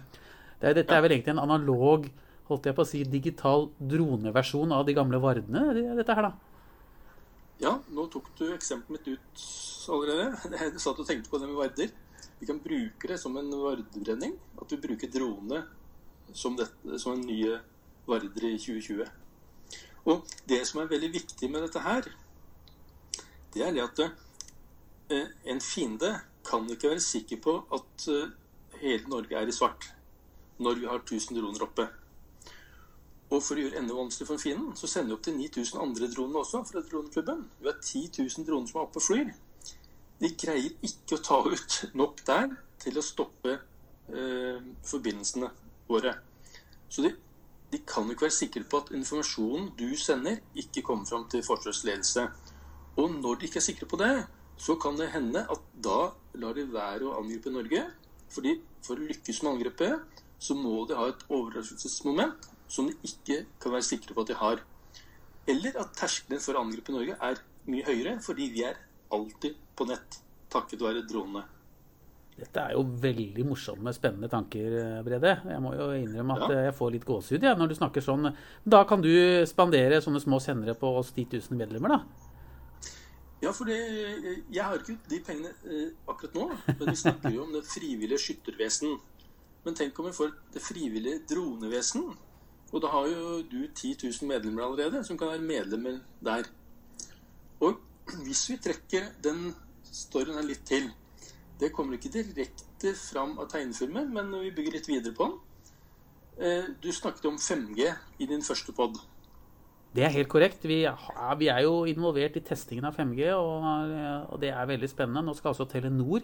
Det, 0.61 0.75
dette 0.77 0.93
er 0.93 1.01
vel 1.01 1.15
egentlig 1.15 1.33
en 1.33 1.41
analog, 1.41 2.05
holdt 2.51 2.69
jeg 2.69 2.77
på 2.77 2.85
å 2.85 2.89
si, 2.91 3.01
digital 3.09 3.71
droneversjon 3.81 4.75
av 4.77 4.85
de 4.85 4.93
gamle 4.99 5.17
vardene, 5.23 5.65
dette 5.97 6.19
her, 6.19 6.29
da. 6.29 6.56
Ja, 7.57 7.79
nå 7.89 8.03
tok 8.13 8.27
du 8.37 8.51
eksempelet 8.53 9.07
mitt 9.07 9.17
ut 9.17 9.45
allerede. 9.89 10.27
Jeg 10.61 10.81
satt 10.81 10.99
og 11.01 11.07
tenkte 11.07 11.31
på 11.31 11.39
det 11.41 11.49
med 11.49 11.57
varder. 11.57 11.93
Vi 12.37 12.45
kan 12.45 12.59
bruke 12.61 13.09
det 13.09 13.17
som 13.17 13.37
en 13.39 13.49
vardebrenning. 13.49 14.35
At 14.61 14.73
vi 14.73 14.81
bruker 14.83 15.09
drone 15.09 15.63
som, 16.33 16.57
dette, 16.59 16.99
som 17.01 17.15
en 17.15 17.25
ny 17.25 17.39
varder 18.05 18.45
i 18.45 18.59
2020. 18.61 19.09
Og 20.07 20.37
det 20.47 20.61
som 20.69 20.83
er 20.83 20.91
veldig 20.91 21.09
viktig 21.17 21.49
med 21.51 21.65
dette 21.65 21.81
her, 21.83 22.05
det 23.55 23.63
er 23.65 23.73
det 23.73 23.83
at 23.83 24.03
eh, 24.05 25.31
en 25.49 25.61
fiende 25.63 26.13
kan 26.47 26.67
ikke 26.71 26.93
være 26.93 27.03
sikker 27.03 27.41
på 27.43 27.57
at 27.75 28.05
eh, 28.13 28.29
hele 28.83 29.09
Norge 29.09 29.35
er 29.35 29.49
i 29.49 29.55
svart 29.55 29.89
når 30.61 30.79
vi 30.79 30.87
har 30.89 31.01
1000 31.01 31.35
droner 31.37 31.65
oppe. 31.65 31.87
Og 33.27 33.41
for 33.43 33.57
å 33.57 33.63
gjøre 33.65 33.81
enda 33.81 33.95
vanskelig 33.97 34.29
for 34.29 34.39
fienden, 34.39 34.71
så 34.79 34.87
sender 34.87 35.11
vi 35.11 35.17
opp 35.17 35.25
til 35.27 35.35
9000 35.35 35.81
andre 35.83 36.07
droner 36.13 36.41
også 36.41 36.63
fra 36.69 36.83
droneklubben. 36.85 37.43
Vi 37.59 37.67
har 37.67 37.81
10 37.81 38.23
000 38.23 38.47
droner 38.47 38.71
som 38.71 38.79
er 38.79 38.87
oppe 38.87 39.01
og 39.01 39.07
flyr 39.07 39.35
de 40.21 40.29
greier 40.33 40.73
ikke 40.85 41.17
å 41.17 41.23
ta 41.23 41.37
ut 41.45 41.77
nok 41.97 42.23
der 42.25 42.49
til 42.81 42.97
å 42.97 43.05
stoppe 43.05 43.53
eh, 43.53 44.57
forbindelsene 44.85 45.49
våre. 45.89 46.15
Så 46.89 47.03
de, 47.05 47.11
de, 47.71 47.81
kan 47.85 48.07
jo 48.07 48.15
ikke 48.15 48.27
være 48.27 48.37
sikre 48.39 48.65
på 48.69 48.81
at 48.81 48.91
informasjonen 48.97 49.71
du 49.77 49.91
sender, 49.99 50.41
ikke 50.57 50.85
kommer 50.87 51.09
fram 51.09 51.27
til 51.31 51.45
Forsvarets 51.45 51.83
ledelse. 51.87 52.25
Og 52.97 53.13
når 53.19 53.37
de 53.37 53.49
ikke 53.49 53.61
er 53.61 53.67
sikre 53.67 53.89
på 53.89 53.99
det, 54.01 54.11
så 54.57 54.77
kan 54.81 54.97
det 54.97 55.11
hende 55.13 55.43
at 55.45 55.65
da 55.85 55.99
lar 56.41 56.57
de 56.57 56.65
være 56.71 57.05
å 57.05 57.17
angripe 57.21 57.53
Norge. 57.53 57.85
fordi 58.27 58.57
for 58.83 58.99
å 58.99 59.05
lykkes 59.07 59.43
med 59.43 59.53
angrepet, 59.53 60.23
så 60.39 60.55
må 60.57 60.85
de 60.85 60.95
ha 60.97 61.05
et 61.09 61.21
overraskelsesmoment 61.29 62.47
som 62.67 62.87
de 62.89 62.95
ikke 63.07 63.43
kan 63.61 63.75
være 63.75 63.87
sikre 63.87 64.15
på 64.15 64.25
at 64.25 64.31
de 64.31 64.39
har. 64.39 64.63
Eller 65.47 65.77
at 65.79 65.93
terskelen 65.95 66.43
for 66.43 66.57
å 66.57 66.63
angripe 66.65 66.95
Norge 66.95 67.15
er 67.15 67.43
mye 67.71 67.85
høyere, 67.87 68.17
fordi 68.23 68.49
vi 68.51 68.65
er 68.67 68.79
alltid 69.13 69.55
på 69.77 69.87
nett 69.87 70.19
takket 70.51 70.83
være 70.83 71.05
dronene. 71.07 71.45
Dette 72.37 72.61
er 72.61 72.75
jo 72.75 72.83
veldig 73.01 73.47
morsomme, 73.49 73.89
spennende 73.95 74.29
tanker, 74.29 74.75
Brede. 75.05 75.31
Jeg 75.49 75.61
må 75.63 75.71
jo 75.73 75.87
innrømme 75.97 76.35
at 76.37 76.51
ja. 76.53 76.59
jeg 76.67 76.75
får 76.77 76.91
litt 76.93 77.07
gåsehud 77.07 77.47
ja, 77.47 77.55
når 77.57 77.71
du 77.71 77.75
snakker 77.79 78.03
sånn. 78.05 78.29
Da 78.61 78.83
kan 78.89 79.01
du 79.01 79.09
spandere 79.49 80.03
sånne 80.05 80.21
små 80.21 80.37
sendere 80.43 80.77
på 80.77 80.91
oss 80.99 81.09
10 81.15 81.33
000 81.33 81.57
medlemmer, 81.57 81.95
da? 81.95 82.27
Ja, 83.41 83.51
for 83.53 83.69
det, 83.69 83.77
jeg 84.53 84.61
har 84.63 84.77
ikke 84.77 84.95
de 85.09 85.19
pengene 85.25 85.51
eh, 85.65 85.89
akkurat 86.09 86.37
nå. 86.37 86.45
Men 86.67 86.91
vi 86.91 86.95
snakker 87.01 87.33
jo 87.33 87.43
om 87.45 87.51
det 87.53 87.65
frivillige 87.69 88.21
skyttervesen. 88.21 88.95
Men 89.65 89.77
tenk 89.77 89.97
om 89.99 90.07
vi 90.09 90.15
får 90.17 90.31
det 90.53 90.63
frivillige 90.65 91.23
dronevesen. 91.29 92.05
Og 92.71 92.81
da 92.83 92.91
har 92.91 93.07
jo 93.07 93.41
du 93.47 93.59
10 93.67 93.95
000 94.03 94.27
medlemmer 94.27 94.65
allerede, 94.65 95.03
som 95.03 95.17
kan 95.17 95.31
være 95.31 95.43
medlemmer 95.43 95.99
der. 96.23 96.49
Og 97.59 97.79
hvis 98.25 98.49
vi 98.49 98.57
trekker 98.63 99.11
den 99.23 99.53
storyen 99.83 100.39
litt 100.45 100.65
til 100.67 100.91
Det 101.57 101.71
kommer 101.73 101.97
ikke 101.97 102.11
direkte 102.13 102.91
fram 102.93 103.39
av 103.41 103.47
tegnefilmen, 103.49 104.11
men 104.13 104.27
vi 104.43 104.51
bygger 104.53 104.75
litt 104.75 104.87
videre 104.87 105.13
på 105.17 105.25
den. 105.25 105.37
Eh, 106.37 106.67
du 106.83 106.91
snakket 106.93 107.25
om 107.25 107.39
5G 107.41 107.87
i 108.21 108.27
din 108.29 108.43
første 108.45 108.75
pod. 108.77 108.99
Det 109.95 110.03
er 110.05 110.13
helt 110.13 110.29
korrekt. 110.29 110.67
Vi, 110.69 110.83
er 110.85 111.61
jo 111.65 111.87
involvert 111.89 112.37
i 112.37 112.43
testingen 112.45 112.85
av 112.85 112.93
5G, 112.93 113.31
og, 113.33 113.65
og, 114.29 114.37
det 114.43 114.51
er 114.53 114.69
veldig 114.69 114.89
spennende. 114.91 115.25
Nå 115.25 115.33
skal 115.33 115.55
altså 115.55 115.65
Telenor 115.65 116.21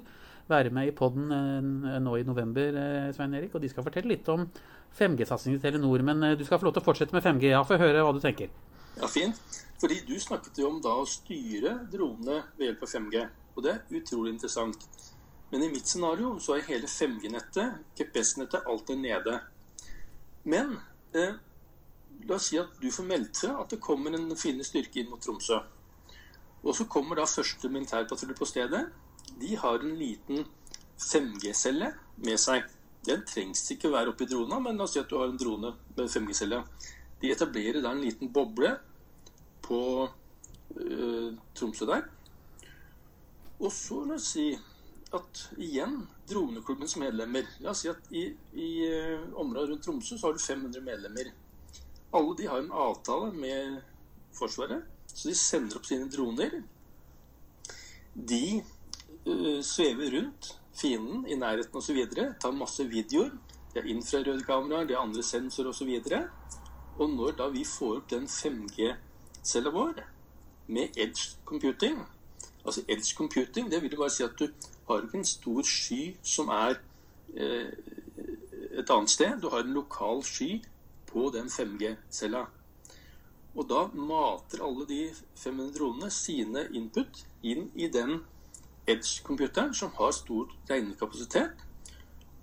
være 0.49 0.71
med 0.75 0.89
i 0.89 0.95
poden 0.95 1.31
eh, 1.31 1.99
nå 2.03 2.15
i 2.19 2.25
november, 2.27 2.79
eh, 2.79 3.09
Svein 3.15 3.35
Erik, 3.37 3.55
og 3.55 3.63
de 3.63 3.69
skal 3.71 3.85
fortelle 3.85 4.11
litt 4.11 4.29
om 4.33 4.45
5G-satsingen 4.97 5.59
til 5.59 5.65
Telenor. 5.67 6.03
Men 6.05 6.23
eh, 6.23 6.35
du 6.39 6.43
skal 6.45 6.59
få 6.59 6.69
lov 6.69 6.75
til 6.75 6.83
å 6.83 6.87
fortsette 6.87 7.15
med 7.15 7.25
5G. 7.25 7.51
Ja, 7.53 7.63
Få 7.67 7.79
høre 7.81 8.03
hva 8.03 8.13
du 8.15 8.21
tenker. 8.23 8.51
Ja, 8.97 9.09
fint. 9.09 9.39
Fordi 9.81 10.01
du 10.07 10.13
snakket 10.21 10.59
jo 10.61 10.69
om 10.69 10.81
da 10.83 10.93
å 11.01 11.07
styre 11.09 11.77
dronene 11.91 12.43
ved 12.57 12.69
hjelp 12.69 12.85
av 12.85 12.93
5G. 12.93 13.23
Og 13.53 13.65
det 13.65 13.73
er 13.73 13.97
utrolig 13.99 14.35
interessant. 14.35 14.85
Men 15.53 15.65
i 15.65 15.71
mitt 15.73 15.89
scenario 15.89 16.35
så 16.41 16.57
er 16.57 16.67
hele 16.69 16.89
5G-nettet, 16.89 17.81
GPS-nettet, 17.99 18.69
alt 18.69 18.89
er 18.89 19.01
nede. 19.01 19.39
Men 20.49 20.77
eh, 21.17 21.35
La 22.27 22.37
oss 22.37 22.47
si 22.49 22.59
at 22.59 22.77
du 22.79 22.87
får 22.93 23.07
meldt 23.07 23.39
fra 23.43 23.57
at 23.63 23.73
det 23.73 23.81
kommer 23.83 24.13
en 24.15 24.29
fiende 24.39 24.63
styrke 24.63 25.01
inn 25.01 25.09
mot 25.11 25.21
Tromsø. 25.23 25.57
Og 26.63 26.75
så 26.77 26.85
kommer 26.87 27.19
da 27.19 27.25
første 27.27 27.67
militærpatrulje 27.71 28.37
på 28.37 28.47
stedet. 28.47 28.85
De 29.41 29.55
har 29.59 29.79
en 29.79 29.95
liten 29.99 30.45
5G-celle 30.99 31.93
med 32.23 32.39
seg. 32.39 32.65
Den 33.03 33.23
trengs 33.27 33.65
ikke 33.73 33.89
å 33.89 33.95
være 33.97 34.13
oppi 34.13 34.27
drona, 34.29 34.59
men 34.63 34.77
la 34.79 34.85
oss 34.87 34.95
si 34.95 35.01
at 35.01 35.09
du 35.11 35.17
har 35.19 35.31
en 35.31 35.39
drone 35.39 35.73
med 35.97 36.11
5G-celle. 36.11 36.61
De 37.21 37.31
etablerer 37.31 37.81
da 37.83 37.91
en 37.91 38.03
liten 38.03 38.31
boble 38.35 38.73
på 39.63 39.79
øh, 40.75 41.33
Tromsø 41.55 41.87
der. 41.89 42.05
Og 43.59 43.71
så 43.71 44.03
la 44.07 44.19
oss 44.19 44.33
si 44.35 44.49
at 45.13 45.43
igjen 45.61 45.99
droneklubbens 46.25 46.95
medlemmer 46.97 47.45
La 47.61 47.69
oss 47.69 47.83
si 47.83 47.89
at 47.91 48.07
i, 48.17 48.23
i 48.57 48.69
øh, 48.87 49.27
området 49.39 49.69
rundt 49.69 49.85
Tromsø 49.85 50.17
så 50.17 50.27
har 50.27 50.37
du 50.37 50.43
500 50.43 50.81
medlemmer. 50.83 51.31
Alle 52.13 52.37
de 52.37 52.47
har 52.49 52.61
en 52.61 52.71
avtale 52.85 53.31
med 53.33 53.81
Forsvaret, 54.33 54.83
så 55.13 55.29
de 55.29 55.35
sender 55.37 55.77
opp 55.77 55.85
sine 55.85 56.09
droner. 56.09 56.59
De 58.13 58.63
uh, 59.27 59.61
svever 59.61 60.11
rundt 60.17 60.53
fienden 60.73 61.27
i 61.27 61.35
nærheten 61.35 61.77
osv., 61.77 61.99
tar 62.41 62.51
masse 62.51 62.85
videoer. 62.89 63.31
Det 63.73 63.81
er 63.81 63.89
infrarøde 63.89 64.43
kameraer, 64.45 64.87
det 64.87 64.95
er 64.95 65.01
andre 65.01 65.23
sensorer 65.23 65.69
osv. 65.69 65.89
Og, 65.89 66.23
og 66.99 67.09
når 67.09 67.37
da 67.37 67.47
vi 67.53 67.65
får 67.65 67.95
opp 68.01 68.09
den 68.09 68.27
5G-cella 68.29 69.73
vår 69.73 70.03
med 70.67 70.97
edge 70.97 71.37
computing 71.45 71.97
Altså 72.65 72.81
edge 72.87 73.15
computing, 73.15 73.71
det 73.71 73.81
vil 73.81 73.91
jo 73.91 73.99
bare 73.99 74.09
si 74.09 74.23
at 74.23 74.39
du 74.39 74.47
har 74.87 75.01
ikke 75.03 75.17
en 75.19 75.25
stor 75.27 75.65
sky 75.67 76.15
som 76.23 76.47
er 76.47 76.77
eh, 77.35 77.71
et 78.79 78.89
annet 78.89 79.11
sted. 79.11 79.41
Du 79.41 79.49
har 79.49 79.65
en 79.65 79.73
lokal 79.75 80.23
sky 80.23 80.61
på 81.09 81.27
den 81.35 81.51
5G-cella. 81.51 82.45
Og 83.55 83.67
da 83.69 83.83
mater 83.93 84.63
alle 84.65 84.87
de 84.87 85.01
500 85.35 85.73
dronene 85.75 86.09
sine 86.11 86.67
input 86.73 87.25
inn 87.43 87.67
i 87.75 87.89
den 87.91 88.23
Edge-computeren, 88.87 89.73
som 89.73 89.91
har 89.97 90.11
stor 90.11 90.49
regnekapasitet, 90.69 91.63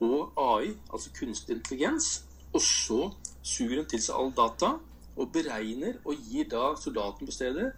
og 0.00 0.32
AI, 0.37 0.73
altså 0.92 1.11
kunstig 1.18 1.56
intelligens. 1.56 2.25
Og 2.52 2.61
så 2.61 3.11
suger 3.42 3.76
den 3.76 3.88
til 3.90 4.02
seg 4.02 4.16
all 4.16 4.32
data 4.37 4.73
og 5.16 5.32
beregner 5.32 5.99
og 6.04 6.16
gir 6.30 6.49
da 6.50 6.73
soldaten 6.80 7.28
på 7.28 7.35
stedet 7.35 7.73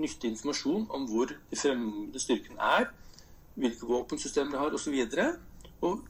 nyttig 0.00 0.30
informasjon 0.30 0.86
om 0.90 1.04
hvor 1.10 1.28
de 1.30 1.56
fremmede 1.56 2.22
styrkene 2.22 2.70
er, 2.78 2.86
hvilke 3.54 3.86
våpensystemer 3.86 4.54
de 4.54 4.62
har 4.62 4.74
osv. 4.74 4.96
Og, 4.96 5.90
og 5.90 6.00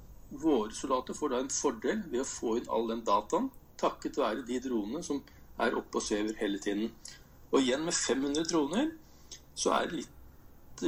våre 0.45 0.75
soldater 0.75 1.17
får 1.17 1.33
da 1.33 1.41
en 1.43 1.51
fordel 1.51 2.05
ved 2.13 2.23
å 2.23 2.29
få 2.29 2.57
inn 2.61 2.71
all 2.71 2.87
den 2.93 3.03
dataen 3.07 3.51
takket 3.81 4.19
være 4.21 4.47
de 4.47 4.61
dronene 4.63 5.03
som 5.03 5.23
er 5.61 5.77
oppe 5.77 5.99
og 5.99 6.05
svever 6.05 6.37
hele 6.41 6.61
tiden. 6.63 6.93
Og 7.51 7.63
igjen 7.63 7.85
med 7.85 7.97
500 7.97 8.47
droner 8.51 8.91
så 9.59 9.75
er 9.77 9.89
det 9.89 10.03
litt 10.03 10.20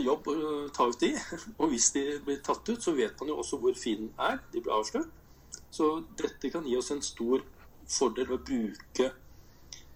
jobb 0.01 0.29
å 0.33 0.37
ta 0.73 0.87
ut 0.89 1.01
de. 1.03 1.13
Og 1.61 1.73
hvis 1.73 1.91
de 1.97 2.05
blir 2.25 2.41
tatt 2.45 2.65
ut, 2.69 2.81
så 2.81 2.95
vet 2.97 3.19
man 3.21 3.33
jo 3.33 3.41
også 3.43 3.59
hvor 3.61 3.77
fienden 3.77 4.13
er. 4.17 4.41
De 4.55 4.63
blir 4.63 4.75
avslørt. 4.75 5.11
Så 5.73 5.99
dette 6.21 6.51
kan 6.53 6.65
gi 6.69 6.77
oss 6.77 6.93
en 6.93 7.05
stor 7.05 7.45
fordel 7.89 8.29
ved 8.31 8.39
å 8.39 8.47
bruke 8.47 9.11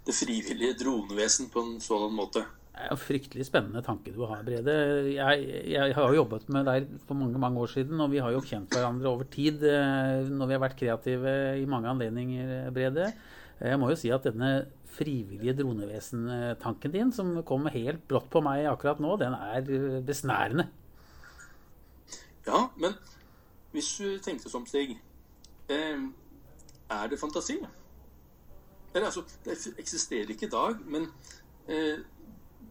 det 0.06 0.14
frivillige 0.14 0.76
dronevesen 0.84 1.50
på 1.52 1.64
en 1.64 1.80
sånn 1.82 2.14
måte. 2.14 2.44
Det 2.76 2.90
en 2.92 2.98
fryktelig 3.00 3.46
spennende 3.48 3.80
tanke 3.84 4.12
du 4.12 4.20
har, 4.28 4.42
Brede. 4.44 4.72
Jeg, 5.08 5.44
jeg, 5.72 5.94
har 5.96 6.10
jo 6.12 6.18
jobbet 6.18 6.50
med 6.52 6.66
deg 6.68 6.90
for 7.08 7.16
mange 7.16 7.40
mange 7.40 7.62
år 7.62 7.72
siden, 7.72 8.02
og 8.04 8.12
vi 8.12 8.20
har 8.20 8.34
jo 8.34 8.42
kjent 8.44 8.74
hverandre 8.76 9.08
over 9.08 9.28
tid 9.32 9.64
eh, 9.64 10.28
når 10.28 10.50
vi 10.50 10.56
har 10.56 10.62
vært 10.66 10.78
kreative 10.82 11.32
i 11.56 11.64
mange 11.70 11.88
anledninger, 11.94 12.68
Brede. 12.76 13.08
Jeg 13.64 13.80
må 13.80 13.88
jo 13.88 13.96
si 13.96 14.12
at 14.12 14.28
denne 14.28 14.66
frivillige 14.90 15.54
dronevesen-tanken 15.58 16.92
din, 16.94 17.12
som 17.12 17.32
kommer 17.46 17.74
helt 17.74 18.02
brått 18.08 18.28
på 18.32 18.42
meg 18.44 18.66
akkurat 18.70 19.00
nå, 19.02 19.16
den 19.20 19.34
er 19.34 20.00
besnærende. 20.06 20.68
Ja, 22.46 22.66
men 22.78 22.94
hvis 23.74 23.90
du 23.98 24.18
tenker 24.22 24.50
sånn, 24.50 24.68
Stig 24.70 24.94
eh, 25.72 26.02
Er 26.86 27.08
det 27.10 27.18
fantasi? 27.18 27.56
Eller 28.94 29.08
altså, 29.08 29.24
det 29.44 29.56
eksisterer 29.76 30.30
ikke 30.32 30.46
i 30.46 30.52
dag, 30.52 30.78
men 30.86 31.08
eh, 31.66 32.04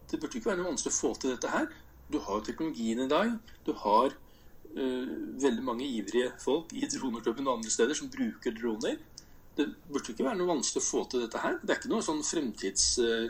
det 0.10 0.20
burde 0.22 0.40
ikke 0.40 0.54
være 0.54 0.62
noe 0.62 0.72
vanskelig 0.72 0.94
å 0.96 1.00
få 1.02 1.12
til 1.20 1.36
dette 1.36 1.52
her. 1.52 1.68
Du 2.08 2.22
har 2.24 2.46
teknologien 2.46 3.04
i 3.04 3.12
dag. 3.12 3.36
Du 3.66 3.74
har 3.84 4.16
veldig 4.76 5.64
mange 5.64 5.86
ivrige 5.88 6.34
folk 6.44 6.74
i 6.76 6.88
droneklubben 6.92 7.48
og 7.48 7.62
andre 7.62 7.72
steder 7.72 7.96
som 7.96 8.10
bruker 8.12 8.52
droner. 8.52 8.98
Det 9.56 9.68
burde 9.88 10.12
ikke 10.12 10.26
være 10.26 10.40
noe 10.40 10.52
vanskelig 10.54 10.84
å 10.84 10.86
få 10.86 11.06
til 11.12 11.24
dette 11.26 11.42
her. 11.44 11.60
Det 11.62 11.74
er 11.74 11.80
ikke 11.80 11.94
noe 11.94 12.04
sånn 12.06 12.24
fremtids 12.28 12.90
uh, 13.00 13.30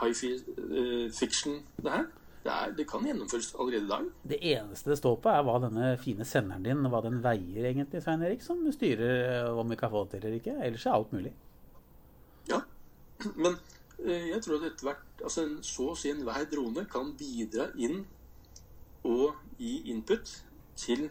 high 0.00 0.12
uh, 0.12 1.08
fiction, 1.14 1.62
det 1.80 1.94
her. 1.94 2.06
Det, 2.44 2.52
er, 2.52 2.72
det, 2.76 2.84
kan 2.90 3.06
gjennomføres 3.08 3.54
allerede 3.56 3.86
i 3.86 3.88
dag. 3.88 4.08
Det 4.34 4.38
eneste 4.50 4.92
det 4.92 4.98
står 5.00 5.16
på, 5.24 5.32
er 5.32 5.46
hva 5.46 5.54
denne 5.62 5.94
fine 6.02 6.26
senderen 6.28 6.66
din 6.66 6.90
hva 6.92 7.00
den 7.06 7.22
veier, 7.24 7.70
egentlig, 7.70 8.02
Svein 8.04 8.24
Erik, 8.26 8.44
som 8.44 8.60
styrer 8.74 9.48
om 9.48 9.72
vi 9.72 9.80
kan 9.80 9.92
få 9.92 10.04
det 10.04 10.18
til 10.18 10.26
eller 10.26 10.42
ikke. 10.42 10.58
Ellers 10.66 10.84
er 10.84 10.98
alt 10.98 11.14
mulig. 11.16 11.32
Ja, 12.50 12.60
men 13.46 13.56
Eh, 13.98 14.28
jeg 14.28 14.42
tror 14.42 14.58
at 14.58 14.66
etter 14.72 14.88
hvert 14.88 15.22
altså 15.24 15.44
Så 15.62 15.88
å 15.92 15.96
si 15.96 16.10
enhver 16.10 16.44
drone 16.50 16.84
kan 16.90 17.14
bidra 17.18 17.70
inn 17.80 18.02
og 19.04 19.36
gi 19.60 19.78
input 19.92 20.30
til 20.76 21.06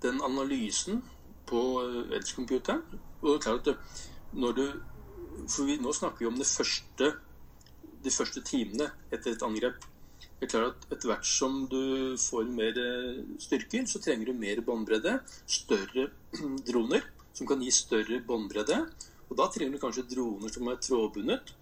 den 0.00 0.20
analysen 0.24 1.02
på 1.48 1.60
eh, 1.82 2.16
Edge-computeren. 2.16 2.84
Og 3.20 3.28
det 3.28 3.36
er 3.36 3.44
klart 3.46 3.68
at 3.68 3.74
eh, 3.74 4.00
når 4.40 4.56
du 4.56 4.64
For 5.48 5.64
vi, 5.64 5.78
nå 5.80 5.92
snakker 5.92 6.18
vi 6.20 6.28
om 6.28 6.36
første, 6.44 7.06
de 8.04 8.10
første 8.12 8.42
timene 8.44 8.90
etter 9.12 9.32
et 9.32 9.42
angrep. 9.42 9.86
Det 10.40 10.46
er 10.46 10.50
klart 10.52 10.84
at 10.84 10.92
Etter 10.96 11.08
hvert 11.08 11.26
som 11.26 11.66
du 11.70 12.16
får 12.20 12.50
mer 12.52 12.76
styrker, 13.40 13.86
så 13.86 14.00
trenger 14.02 14.30
du 14.30 14.32
mer 14.36 14.60
båndbredde. 14.60 15.20
Større 15.46 16.10
droner 16.68 17.06
som 17.32 17.48
kan 17.48 17.62
gi 17.62 17.70
større 17.72 18.20
båndbredde. 18.26 18.82
Og 19.30 19.36
Da 19.38 19.46
trenger 19.48 19.76
du 19.76 19.82
kanskje 19.82 20.08
droner 20.10 20.52
som 20.52 20.68
er 20.68 20.80
trådbundet, 20.82 21.54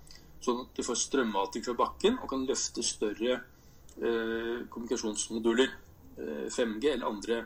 sånn 0.42 0.62
at 0.64 0.74
du 0.74 0.82
får 0.86 0.98
strømmating 1.02 1.64
fra 1.66 1.76
bakken 1.76 2.18
og 2.22 2.30
kan 2.30 2.46
løfte 2.48 2.84
større 2.86 3.34
eh, 3.36 4.64
kommunikasjonsmoduler. 4.72 5.74
Eh, 6.18 6.46
5G 6.50 6.92
eller 6.94 7.06
andre 7.06 7.40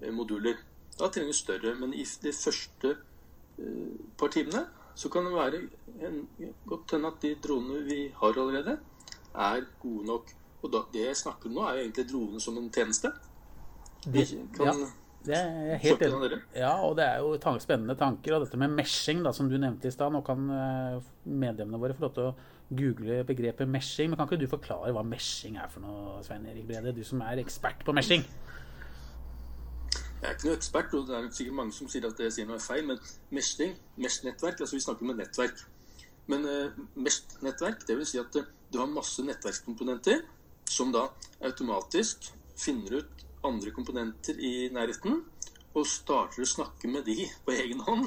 eh, 0.00 0.12
moduler. 0.14 0.56
Da 0.98 1.10
trenger 1.10 1.34
du 1.34 1.38
større. 1.38 1.74
Men 1.78 1.92
i 1.94 2.06
de 2.24 2.32
første 2.32 2.94
eh, 2.96 3.02
par 4.18 4.32
timene 4.34 4.66
så 4.94 5.08
kan 5.08 5.24
det 5.24 5.32
være 5.32 5.60
en, 6.04 6.18
godt 6.68 6.92
hende 6.92 7.08
at 7.08 7.22
de 7.22 7.34
dronene 7.42 7.84
vi 7.86 8.00
har 8.16 8.40
allerede, 8.40 8.78
er 9.34 9.64
gode 9.80 10.06
nok 10.06 10.32
Og 10.62 10.70
da, 10.70 10.78
det 10.92 11.00
jeg 11.08 11.16
snakker 11.18 11.48
om 11.48 11.56
nå, 11.56 11.62
er 11.66 11.74
jo 11.74 11.80
egentlig 11.82 12.02
dronene 12.06 12.40
som 12.40 12.58
en 12.58 12.68
tjeneste. 12.70 13.08
De 14.04 14.22
Kan 14.54 14.68
ja, 14.68 14.74
det 15.26 15.38
er 15.38 15.80
helt 15.82 16.02
enig? 16.06 16.38
Ja, 16.54 16.72
og 16.86 16.96
det 16.98 17.04
er 17.06 17.18
jo 17.18 17.58
spennende 17.58 17.96
tanker. 17.98 18.36
Og 18.36 18.44
dette 18.44 18.58
med 18.58 18.70
meshing, 18.70 19.24
da, 19.24 19.32
som 19.34 19.48
du 19.50 19.56
nevnte 19.58 19.88
i 19.88 19.94
stad. 19.94 20.12
Nå 20.14 20.20
kan 20.26 20.48
eh, 20.54 21.02
medlemmene 21.24 21.80
våre 21.82 21.94
få 21.98 22.06
lov 22.06 22.14
til 22.14 22.28
å 22.30 22.34
google 22.70 23.24
begrepet 23.26 23.68
meshing. 23.68 24.10
Men 24.10 24.20
kan 24.20 24.30
ikke 24.30 24.38
du 24.44 24.50
forklare 24.50 24.94
hva 24.94 25.02
meshing 25.06 25.58
er 25.58 25.70
for 25.70 25.82
noe, 25.82 26.22
Svein 26.26 26.46
Erik 26.50 26.66
Brede? 26.70 26.94
Du 26.94 27.02
som 27.06 27.22
er 27.26 27.42
ekspert 27.42 27.82
på 27.86 27.94
meshing. 27.94 28.22
Jeg 30.22 30.30
er 30.30 30.36
ikke 30.36 30.46
noe 30.46 30.54
ekspert, 30.54 30.92
og 30.94 31.08
det 31.08 31.14
er 31.18 31.24
sikkert 31.34 31.56
mange 31.58 31.74
som 31.74 31.88
sier 31.90 32.04
at 32.06 32.14
det 32.14 32.28
jeg 32.28 32.34
sier 32.36 32.46
noe 32.46 32.60
er 32.60 32.62
feil, 32.62 32.84
men 32.86 32.98
meshing, 33.34 33.72
mesh-nettverk, 33.98 34.60
altså 34.62 34.76
vi 34.76 34.82
snakker 34.84 35.02
om 35.02 35.10
et 35.10 35.18
nettverk. 35.18 35.62
Men 36.30 36.44
uh, 36.46 36.76
mesh-nettverk, 36.94 37.82
det 37.88 37.96
vil 37.98 38.06
si 38.06 38.20
at 38.22 38.36
uh, 38.38 38.46
du 38.70 38.78
har 38.78 38.92
masse 38.92 39.24
nettverkskomponenter 39.26 40.22
som 40.70 40.92
da 40.94 41.08
automatisk 41.42 42.30
finner 42.54 43.00
ut 43.00 43.24
andre 43.42 43.72
komponenter 43.74 44.38
i 44.38 44.70
nærheten, 44.70 45.24
og 45.74 45.88
starter 45.90 46.44
å 46.44 46.46
snakke 46.52 46.90
med 46.92 47.08
de 47.10 47.26
på 47.42 47.56
egen 47.56 47.82
hånd, 47.82 48.06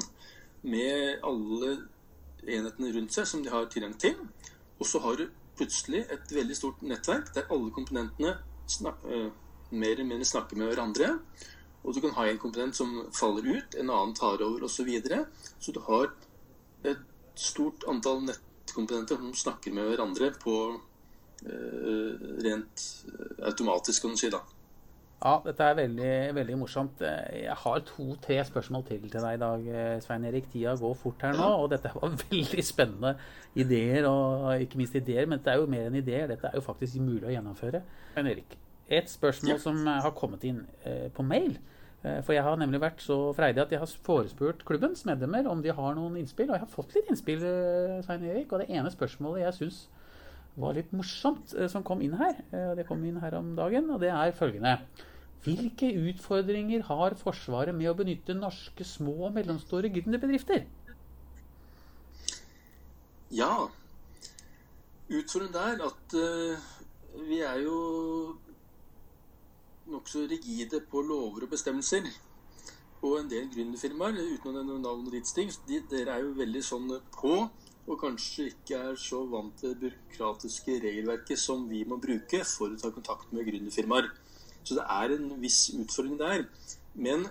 med 0.64 1.20
alle 1.26 1.74
enhetene 2.46 2.94
rundt 2.94 3.12
seg 3.12 3.28
som 3.28 3.42
de 3.44 3.52
har 3.52 3.68
tilgang 3.68 3.92
til. 4.00 4.16
Og 4.80 4.88
så 4.88 5.02
har 5.04 5.20
du 5.20 5.26
plutselig 5.58 6.06
et 6.16 6.32
veldig 6.32 6.56
stort 6.56 6.80
nettverk 6.80 7.28
der 7.36 7.52
alle 7.52 7.74
komponentene 7.76 8.38
snak 8.72 9.04
uh, 9.04 9.28
mer 9.70 9.92
eller 9.92 10.08
mindre 10.08 10.28
snakker 10.32 10.56
med 10.56 10.70
hverandre. 10.70 11.18
Og 11.86 11.94
du 11.94 12.02
kan 12.02 12.16
ha 12.18 12.26
en 12.26 12.40
komponent 12.42 12.74
som 12.76 12.96
faller 13.14 13.46
ut, 13.46 13.78
en 13.78 13.92
annen 13.94 14.14
tar 14.18 14.42
over 14.42 14.66
osv. 14.66 14.80
Så, 14.80 14.86
videre. 14.88 15.22
så 15.62 15.72
du 15.72 15.80
har 15.86 16.10
et 16.84 17.04
stort 17.38 17.86
antall 17.88 18.24
nettkomponenter 18.26 19.20
som 19.20 19.32
snakker 19.46 19.74
med 19.76 19.92
hverandre 19.92 20.32
på 20.42 20.56
eh, 21.46 22.26
rent 22.44 22.86
eh, 23.06 23.46
automatisk, 23.46 24.02
kan 24.02 24.16
du 24.16 24.20
si. 24.20 24.32
da. 24.34 24.42
Ja, 25.16 25.38
dette 25.46 25.64
er 25.64 25.76
veldig, 25.78 26.10
veldig 26.36 26.56
morsomt. 26.60 27.00
Jeg 27.00 27.54
har 27.62 27.78
to-tre 27.88 28.36
spørsmål 28.44 28.82
til 28.84 29.06
til 29.06 29.22
deg 29.22 29.38
i 29.38 29.40
dag, 29.40 29.68
eh, 29.72 30.00
Svein 30.04 30.26
Erik. 30.28 30.50
Tida 30.52 30.74
går 30.76 30.94
fort 30.94 31.22
her 31.22 31.32
nå, 31.38 31.46
og 31.62 31.70
dette 31.72 31.90
var 31.94 32.12
veldig 32.30 32.64
spennende 32.64 33.14
ideer. 33.54 34.08
Og 34.10 34.60
ikke 34.60 34.76
minst 34.82 34.94
ideer, 34.94 35.26
men 35.26 35.38
dette 35.38 35.54
er 35.54 35.62
jo 35.62 35.70
mer 35.72 35.88
enn 35.88 35.96
ideer. 36.02 36.26
Dette 36.28 36.50
er 36.50 36.58
jo 36.58 36.66
faktisk 36.66 37.00
mulig 37.00 37.24
å 37.30 37.32
gjennomføre. 37.32 37.80
Svein 38.12 38.28
Erik, 38.34 38.58
et 38.88 39.08
spørsmål 39.10 39.58
som 39.62 39.80
har 39.88 40.12
kommet 40.18 40.44
inn 40.44 40.60
eh, 40.84 41.08
på 41.14 41.24
mail. 41.24 41.56
Eh, 42.06 42.22
For 42.22 42.36
jeg 42.36 42.44
har 42.46 42.58
nemlig 42.60 42.80
vært 42.82 43.02
så 43.02 43.16
freidig 43.36 43.64
at 43.64 43.72
jeg 43.74 43.82
har 43.82 43.94
forespurt 44.06 44.64
klubbens 44.68 45.04
medlemmer 45.08 45.48
om 45.50 45.62
de 45.64 45.74
har 45.74 45.96
noen 45.98 46.18
innspill. 46.20 46.50
Og 46.50 46.58
jeg 46.58 46.64
har 46.66 46.72
fått 46.72 46.94
litt 46.94 47.10
innspill, 47.10 47.42
eh, 47.42 47.98
Svein 48.06 48.24
Erik. 48.24 48.52
Og 48.52 48.62
det 48.62 48.70
ene 48.70 48.92
spørsmålet 48.92 49.46
jeg 49.46 49.58
syns 49.60 49.82
var 50.56 50.76
litt 50.76 50.92
morsomt, 50.96 51.54
eh, 51.58 51.68
som 51.68 51.82
kom 51.84 52.00
inn 52.00 52.16
her, 52.16 52.38
det 52.76 52.86
kom 52.88 53.04
inn 53.04 53.20
her 53.20 53.34
om 53.36 53.54
dagen, 53.56 53.90
og 53.90 54.00
det 54.00 54.08
er 54.08 54.32
følgende. 54.32 54.78
Hvilke 55.44 55.90
utfordringer 56.10 56.82
har 56.88 57.14
Forsvaret 57.14 57.74
med 57.74 57.90
å 57.90 57.94
benytte 57.94 58.34
norske 58.34 58.82
små 58.82 59.28
og 59.28 59.34
mellomstore 59.34 59.92
gründerbedrifter? 59.92 60.64
Ja. 63.30 63.68
Utfordringen 65.06 65.52
der 65.52 65.84
at 65.86 66.16
uh, 66.18 66.58
vi 67.28 67.40
er 67.46 67.60
jo 67.62 67.76
nokså 69.90 70.26
rigide 70.30 70.80
på 70.90 71.02
lover 71.02 71.46
og 71.46 71.52
bestemmelser. 71.52 72.08
Og 73.04 73.20
en 73.20 73.30
del 73.30 73.48
gründerfirmaer, 73.52 74.18
uten 74.34 74.50
å 74.50 74.56
nevne 74.56 74.80
navn 74.82 75.06
og 75.06 75.14
ditt 75.14 75.28
sting, 75.28 75.52
de, 75.68 75.82
dere 75.90 76.16
er 76.16 76.24
jo 76.24 76.34
veldig 76.38 76.62
sånn 76.64 76.90
på, 77.14 77.34
og 77.86 77.98
kanskje 78.00 78.48
ikke 78.50 78.80
er 78.90 78.96
så 78.98 79.20
vant 79.30 79.54
til 79.60 79.74
det 79.74 79.80
byråkratiske 79.84 80.80
regelverket 80.82 81.38
som 81.38 81.68
vi 81.70 81.84
må 81.86 82.00
bruke 82.02 82.42
for 82.48 82.72
å 82.72 82.80
ta 82.80 82.90
kontakt 82.94 83.30
med 83.36 83.46
gründerfirmaer. 83.46 84.08
Så 84.66 84.74
det 84.74 84.86
er 84.90 85.14
en 85.14 85.28
viss 85.42 85.68
utfordring 85.76 86.18
der. 86.18 86.48
Men 86.94 87.28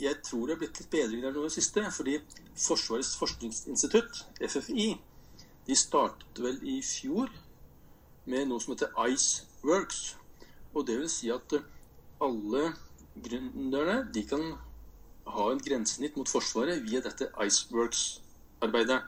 jeg 0.00 0.20
tror 0.22 0.46
det 0.46 0.54
har 0.54 0.60
blitt 0.62 0.78
litt 0.80 0.92
bedring 0.92 1.24
der 1.24 1.34
nå 1.34 1.42
i 1.42 1.48
det 1.48 1.56
siste, 1.56 1.82
fordi 1.96 2.20
Forsvarets 2.60 3.16
forskningsinstitutt, 3.18 4.24
FFI, 4.46 4.86
de 5.66 5.76
startet 5.76 6.38
vel 6.44 6.60
i 6.66 6.78
fjor 6.84 7.32
med 8.30 8.46
noe 8.48 8.62
som 8.62 8.74
heter 8.74 8.94
Iceworks. 9.08 10.00
Og 10.74 10.86
det 10.86 11.00
vil 11.00 11.10
si 11.10 11.30
at 11.34 11.56
alle 12.20 12.72
gründerne 13.24 14.02
de 14.14 14.24
kan 14.28 14.44
ha 15.30 15.46
en 15.52 15.62
grensesnitt 15.62 16.16
mot 16.18 16.28
Forsvaret 16.28 16.82
via 16.84 17.00
dette 17.04 17.30
Iceworks-arbeidet. 17.44 19.00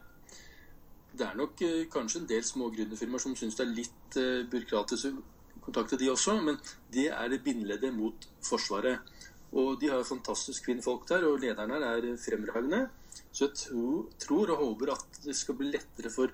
Det 1.13 1.27
er 1.27 1.37
nok 1.37 1.61
eh, 1.67 1.85
kanskje 1.93 2.23
en 2.23 2.29
del 2.31 2.45
små 2.47 2.71
gründerfirmaer 2.73 3.21
som 3.21 3.35
syns 3.37 3.59
det 3.59 3.67
er 3.67 3.75
litt 3.77 4.17
eh, 4.21 4.45
byråkratisk 4.53 5.11
å 5.11 5.67
kontakte 5.67 5.99
de 6.01 6.09
også, 6.13 6.39
men 6.45 6.57
det 6.95 7.11
er 7.13 7.29
det 7.33 7.43
bindeleddet 7.45 7.93
mot 7.95 8.29
Forsvaret. 8.45 9.13
Og 9.53 9.77
de 9.81 9.91
har 9.93 10.07
fantastisk 10.09 10.65
kvinnfolk 10.65 11.05
der, 11.11 11.27
og 11.29 11.43
lederen 11.43 11.75
her 11.77 11.85
er 11.91 12.09
fremragende. 12.21 12.87
Så 13.33 13.51
jeg 13.51 14.07
tror, 14.25 14.55
og 14.55 14.65
håper 14.65 14.95
at 14.95 15.21
det 15.27 15.37
skal 15.37 15.59
bli 15.59 15.69
lettere 15.75 16.13
for 16.13 16.33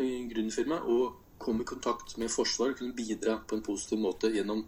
eh, 0.00 0.80
å 0.80 0.98
komme 1.44 1.66
i 1.66 1.68
kontakt 1.68 2.16
med 2.16 2.32
Forsvaret 2.32 2.78
og 2.78 2.80
kunne 2.80 2.96
bidra 2.96 3.36
på 3.44 3.58
en 3.58 3.66
positiv 3.66 4.00
måte 4.00 4.32
gjennom 4.32 4.64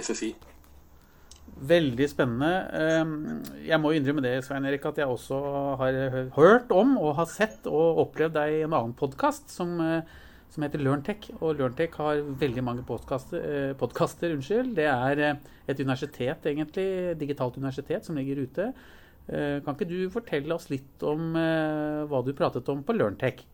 FFI. 0.00 0.32
Veldig 1.54 2.08
spennende. 2.10 2.48
Ehm, 2.74 3.42
Jeg 3.64 3.78
må 3.80 3.92
innrømme 3.94 4.22
det, 4.22 4.44
Svein 4.44 4.64
Erik, 4.66 4.84
at 4.86 4.96
jeg 4.98 5.06
også 5.06 5.38
har 5.78 6.28
hørt 6.34 6.70
om 6.72 6.96
og 6.98 7.14
har 7.16 7.26
sett 7.26 7.66
og 7.70 7.98
opplevd 8.08 8.34
deg 8.34 8.52
i 8.52 8.62
en 8.64 8.72
annen 8.74 8.94
podkast 8.94 9.50
som, 9.50 9.80
eh, 9.80 10.02
som 10.50 10.62
heter 10.64 10.78
LearnTech. 10.82 11.30
Og 11.40 11.56
LearnTech 11.56 11.94
har 11.94 12.16
veldig 12.22 12.64
mange 12.64 12.82
podkaster. 12.82 13.38
unnskyld. 14.34 14.74
Det 14.74 14.86
er 14.86 15.18
eh, 15.18 15.36
et 15.68 15.78
universitet, 15.78 16.42
egentlig, 16.44 17.16
digitalt 17.18 17.56
universitet, 17.56 18.04
som 18.04 18.16
ligger 18.16 18.42
ute. 18.42 18.74
Eh, 19.28 19.60
Kan 19.60 19.74
ikke 19.76 19.88
du 19.88 20.10
fortelle 20.10 20.52
oss 20.54 20.68
litt 20.70 21.02
om 21.02 21.36
eh, 21.36 22.04
hva 22.10 22.24
du 22.24 22.32
pratet 22.34 22.68
om 22.68 22.82
på 22.82 22.92
LearnTech? 22.92 23.44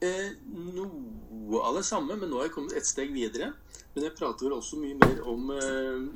Eh, 0.00 0.30
noe 0.48 1.60
av 1.60 1.74
det 1.76 1.84
samme, 1.84 2.14
men 2.16 2.30
nå 2.30 2.38
har 2.40 2.46
jeg 2.48 2.54
kommet 2.54 2.76
et 2.78 2.88
steg 2.88 3.10
videre. 3.12 3.50
Men 3.92 4.06
jeg 4.06 4.16
prater 4.16 4.54
også 4.54 4.78
mye 4.80 4.96
mer 4.96 5.18
om 5.28 5.50
eh, 5.52 6.06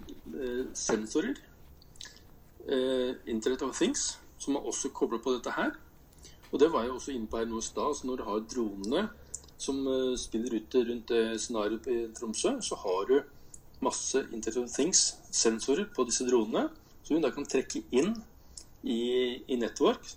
eh, 0.41 0.63
sensorer. 0.79 1.37
Eh, 2.65 3.13
Internet 3.29 3.67
of 3.67 3.77
Things, 3.77 4.15
som 4.41 4.57
er 4.57 4.65
også 4.65 4.89
koblet 4.97 5.21
på 5.25 5.35
dette 5.37 5.53
her. 5.53 5.77
Og 6.51 6.61
det 6.63 6.71
var 6.73 6.87
jeg 6.87 6.95
også 6.95 7.13
inne 7.13 7.29
på 7.29 7.43
her 7.43 7.51
nå 7.51 7.61
i 7.61 7.67
stad. 7.67 7.99
Så 7.99 8.09
når 8.09 8.23
du 8.23 8.25
har 8.31 8.49
dronene 8.55 9.05
som 9.61 9.85
eh, 9.85 10.17
spiller 10.17 10.57
ute 10.57 10.87
rundt 10.89 11.13
det 11.13 11.41
scenarioet 11.45 11.93
i 11.93 12.01
Tromsø, 12.17 12.57
så 12.65 12.81
har 12.81 13.05
du 13.11 13.19
masse 13.85 14.25
Internet 14.33 14.65
of 14.65 14.73
Things-sensorer 14.73 15.91
på 15.93 16.09
disse 16.09 16.25
dronene, 16.25 16.71
som 17.05 17.19
du 17.19 17.27
da 17.27 17.35
kan 17.35 17.45
trekke 17.45 17.85
inn 17.93 18.15
i, 18.81 19.43
i 19.45 19.61
Network 19.61 20.15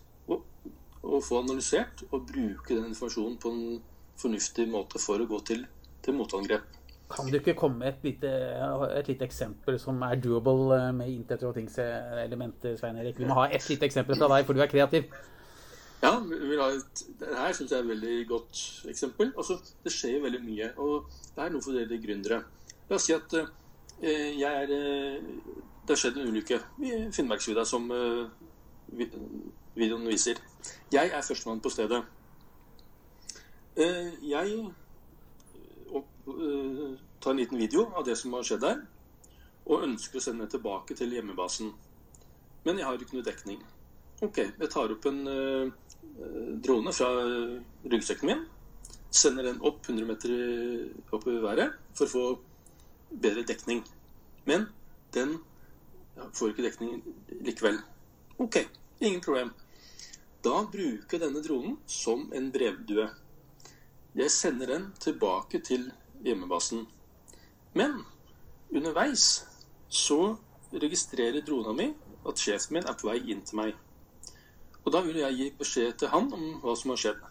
og 1.07 1.21
få 1.23 1.41
analysert 1.43 2.03
og 2.11 2.25
bruke 2.29 2.75
den 2.75 2.89
informasjonen 2.91 3.37
på 3.41 3.51
en 3.53 3.77
fornuftig 4.19 4.65
måte 4.71 4.99
for 4.99 5.21
å 5.23 5.27
gå 5.29 5.39
til, 5.47 5.63
til 6.03 6.15
motangrep. 6.17 6.65
Kan 7.07 7.29
du 7.31 7.37
ikke 7.39 7.53
komme 7.55 7.79
med 7.79 7.93
et 7.93 8.03
lite, 8.03 8.29
et 8.97 9.07
lite 9.07 9.23
eksempel 9.23 9.77
som 9.79 10.01
er 10.03 10.19
doable 10.19 10.75
eh, 10.75 10.89
med 10.97 11.07
Internet 11.13 11.45
og 11.47 11.53
Things-elementer, 11.55 12.75
Svein 12.75 12.97
Erik? 12.99 13.19
Vi 13.21 13.29
må 13.29 13.37
ha 13.39 13.45
ett 13.47 13.63
lite 13.71 13.87
eksempel 13.87 14.17
fra 14.19 14.27
deg, 14.33 14.43
for 14.49 14.57
du 14.57 14.63
er 14.65 14.71
kreativ. 14.71 15.05
Ja, 16.03 16.11
et, 16.19 16.99
det 17.21 17.29
her 17.33 17.55
syns 17.57 17.71
jeg 17.71 17.79
er 17.79 17.85
et 17.85 17.91
veldig 17.93 18.17
godt 18.29 18.59
eksempel. 18.91 19.31
Altså, 19.39 19.55
Det 19.85 19.93
skjer 19.95 20.17
jo 20.17 20.25
veldig 20.27 20.41
mye, 20.43 20.67
og 20.83 21.07
det 21.37 21.45
er 21.45 21.53
noe 21.55 21.63
for 21.63 21.77
dere 21.79 22.01
gründere. 22.03 22.41
La 22.89 22.99
oss 22.99 23.07
si 23.07 23.15
at 23.15 23.33
eh, 23.39 24.35
jeg 24.37 24.51
er 24.51 24.75
eh, 24.75 25.31
Det 25.87 25.95
har 25.95 26.01
skjedd 26.03 26.19
en 26.19 26.27
ulykke 26.35 26.59
i 26.83 26.91
Finnmarksvidda, 27.15 27.63
som 27.65 27.87
eh, 27.95 28.27
vi- 28.99 29.09
videoen 29.79 30.05
viser. 30.11 30.43
Jeg 30.91 31.11
er 31.11 31.21
førstemann 31.21 31.61
på 31.63 31.71
stedet. 31.73 32.03
Eh, 33.77 34.13
jeg 34.25 34.53
opp, 35.93 36.07
eh, 36.27 36.95
tar 37.21 37.31
en 37.31 37.37
liten 37.37 37.57
video 37.57 37.91
av 37.95 38.05
det 38.05 38.15
som 38.17 38.33
har 38.33 38.45
skjedd 38.47 38.63
der, 38.63 38.79
og 39.67 39.83
ønsker 39.85 40.17
å 40.17 40.23
sende 40.23 40.47
det 40.47 40.55
tilbake 40.55 40.95
til 40.97 41.13
hjemmebasen. 41.13 41.73
Men 42.65 42.77
jeg 42.77 42.85
har 42.85 42.97
ikke 42.97 43.19
noe 43.19 43.27
dekning. 43.27 43.61
Ok, 44.25 44.37
jeg 44.37 44.69
tar 44.73 44.91
opp 44.95 45.05
en 45.05 45.27
eh, 45.27 45.69
drone 46.65 46.93
fra 46.93 47.11
ryggsekken 47.85 48.31
min, 48.31 48.47
sender 49.11 49.43
den 49.43 49.61
opp 49.61 49.85
100 49.85 50.09
meter 50.09 50.33
opp 51.13 51.27
i 51.29 51.37
været 51.43 51.77
for 51.93 52.07
å 52.07 52.13
få 52.15 52.25
bedre 53.13 53.45
dekning. 53.45 53.85
Men 54.49 54.65
den 55.13 55.37
får 56.33 56.49
ikke 56.49 56.65
dekning 56.65 57.03
likevel. 57.45 57.77
Ok, 58.41 58.63
ingen 58.99 59.21
problem. 59.21 59.53
Da 60.47 60.61
bruker 60.63 61.17
jeg 61.17 61.19
denne 61.25 61.41
dronen 61.43 61.73
som 61.91 62.21
en 62.35 62.45
brevdue. 62.53 63.07
Jeg 64.15 64.31
sender 64.31 64.69
den 64.71 64.85
tilbake 65.03 65.59
til 65.59 65.89
hjemmebasen. 66.23 66.85
Men 67.75 67.97
underveis 68.71 69.25
så 69.91 70.37
registrerer 70.71 71.43
drona 71.43 71.73
mi 71.75 71.87
at 72.27 72.39
sjefen 72.39 72.77
min 72.77 72.87
er 72.87 72.95
på 72.95 73.09
vei 73.09 73.17
inn 73.33 73.41
til 73.43 73.59
meg. 73.59 73.73
Og 74.85 74.93
da 74.95 75.01
vil 75.03 75.19
jeg 75.19 75.35
gi 75.35 75.47
beskjed 75.59 75.97
til 75.99 76.13
han 76.13 76.29
om 76.37 76.45
hva 76.61 76.75
som 76.79 76.93
har 76.93 77.01
skjedd. 77.01 77.25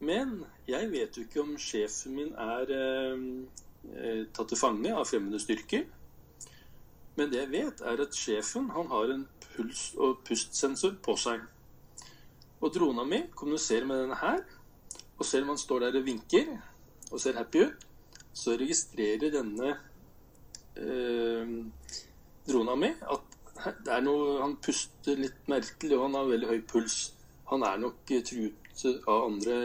Men 0.00 0.38
jeg 0.68 0.88
vet 0.94 1.18
jo 1.18 1.24
ikke 1.26 1.42
om 1.42 1.58
sjefen 1.60 2.16
min 2.16 2.32
er 2.32 2.72
eh, 2.72 4.22
tatt 4.32 4.48
til 4.48 4.60
fange 4.60 4.94
av 4.94 5.04
fremmede 5.10 5.42
styrker. 5.44 5.84
Men 7.20 7.28
det 7.32 7.42
jeg 7.42 7.52
vet, 7.52 7.84
er 7.84 8.00
at 8.06 8.16
sjefen 8.16 8.72
han 8.72 8.88
har 8.92 9.12
en 9.12 9.26
puls- 9.50 9.92
og 10.00 10.24
pustsensor 10.24 10.96
på 11.04 11.18
seg. 11.20 11.44
Og 12.60 12.72
drona 12.72 13.04
mi 13.04 13.22
kommuniserer 13.36 13.86
med 13.88 14.02
denne 14.04 14.18
her. 14.20 14.40
Og 15.18 15.24
selv 15.24 15.46
om 15.46 15.54
han 15.54 15.60
står 15.60 15.86
der 15.86 15.98
og 16.00 16.06
vinker 16.06 16.50
og 17.12 17.20
ser 17.20 17.36
happy 17.38 17.64
ut, 17.66 17.86
så 18.36 18.56
registrerer 18.58 19.32
denne 19.32 19.72
eh, 20.76 21.52
drona 22.48 22.74
mi 22.76 22.90
at 23.00 23.36
noe, 24.04 24.40
han 24.42 24.56
puster 24.62 25.18
litt 25.18 25.46
merkelig, 25.50 25.96
og 25.96 26.06
han 26.06 26.18
har 26.18 26.30
veldig 26.30 26.50
høy 26.50 26.62
puls. 26.68 26.96
Han 27.50 27.64
er 27.64 27.80
nok 27.80 28.12
truet 28.28 28.84
av 29.08 29.28
andre 29.30 29.56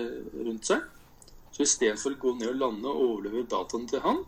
rundt 0.46 0.70
seg. 0.70 0.86
Så 1.52 1.66
istedenfor 1.66 2.16
å 2.16 2.22
gå 2.22 2.36
ned 2.40 2.54
og 2.54 2.62
lande 2.62 2.92
og 2.92 3.04
overlevere 3.08 3.50
dataene 3.52 3.90
til 3.92 4.04
han, 4.06 4.22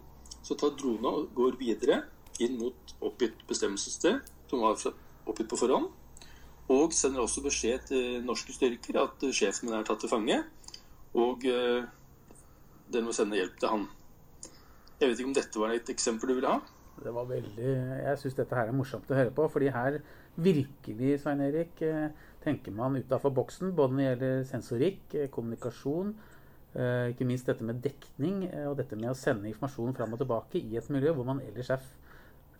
så 0.44 0.58
tar 0.60 0.76
drona 0.76 1.14
og 1.22 1.32
går 1.38 1.56
videre 1.62 2.02
inn 2.44 2.58
mot 2.60 2.96
oppgitt 3.00 3.46
bestemmelsessted, 3.48 4.20
som 4.50 4.66
var 4.66 4.76
oppgitt 5.30 5.48
på 5.50 5.60
forhånd. 5.60 5.88
Og 6.72 6.94
sender 6.96 7.24
også 7.24 7.44
beskjed 7.44 7.90
til 7.90 8.22
norske 8.24 8.54
styrker 8.56 9.02
at 9.02 9.26
sjefen 9.36 9.68
min 9.68 9.76
er 9.78 9.88
tatt 9.88 10.00
til 10.04 10.12
fange. 10.12 10.38
Og 11.20 11.44
eh, 11.50 11.84
den 12.94 13.08
må 13.08 13.16
sende 13.16 13.38
hjelp 13.38 13.58
til 13.60 13.74
han. 13.74 13.88
Jeg 15.00 15.10
vet 15.10 15.20
ikke 15.20 15.32
om 15.32 15.36
dette 15.36 15.60
var 15.60 15.74
et 15.76 15.92
eksempel 15.92 16.32
du 16.32 16.38
ville 16.38 16.54
ha? 16.54 16.62
Det 17.04 17.12
var 17.12 17.26
veldig 17.28 17.72
Jeg 18.06 18.20
syns 18.22 18.38
dette 18.38 18.56
her 18.56 18.70
er 18.70 18.76
morsomt 18.78 19.10
å 19.12 19.18
høre 19.18 19.34
på, 19.36 19.48
fordi 19.52 19.72
her 19.74 19.98
virkelig, 20.40 21.18
Svein 21.22 21.42
Erik, 21.44 21.82
eh, 21.84 22.14
tenker 22.46 22.76
man 22.76 22.96
utafor 22.96 23.34
boksen. 23.36 23.74
Både 23.76 23.98
når 23.98 24.00
det 24.00 24.08
gjelder 24.08 24.48
sensorikk, 24.54 25.04
eh, 25.16 25.32
kommunikasjon, 25.34 26.16
ikke 26.74 27.28
minst 27.30 27.46
dette 27.46 27.62
med 27.62 27.84
dekning 27.86 28.48
og 28.66 28.80
dette 28.80 28.98
med 28.98 29.12
å 29.12 29.14
sende 29.14 29.46
informasjon 29.46 29.94
fram 29.94 30.16
og 30.16 30.24
tilbake 30.24 30.58
i 30.58 30.80
et 30.80 30.88
miljø 30.90 31.12
hvor 31.14 31.28
man 31.28 31.44
ellers 31.46 31.70
er 31.70 31.84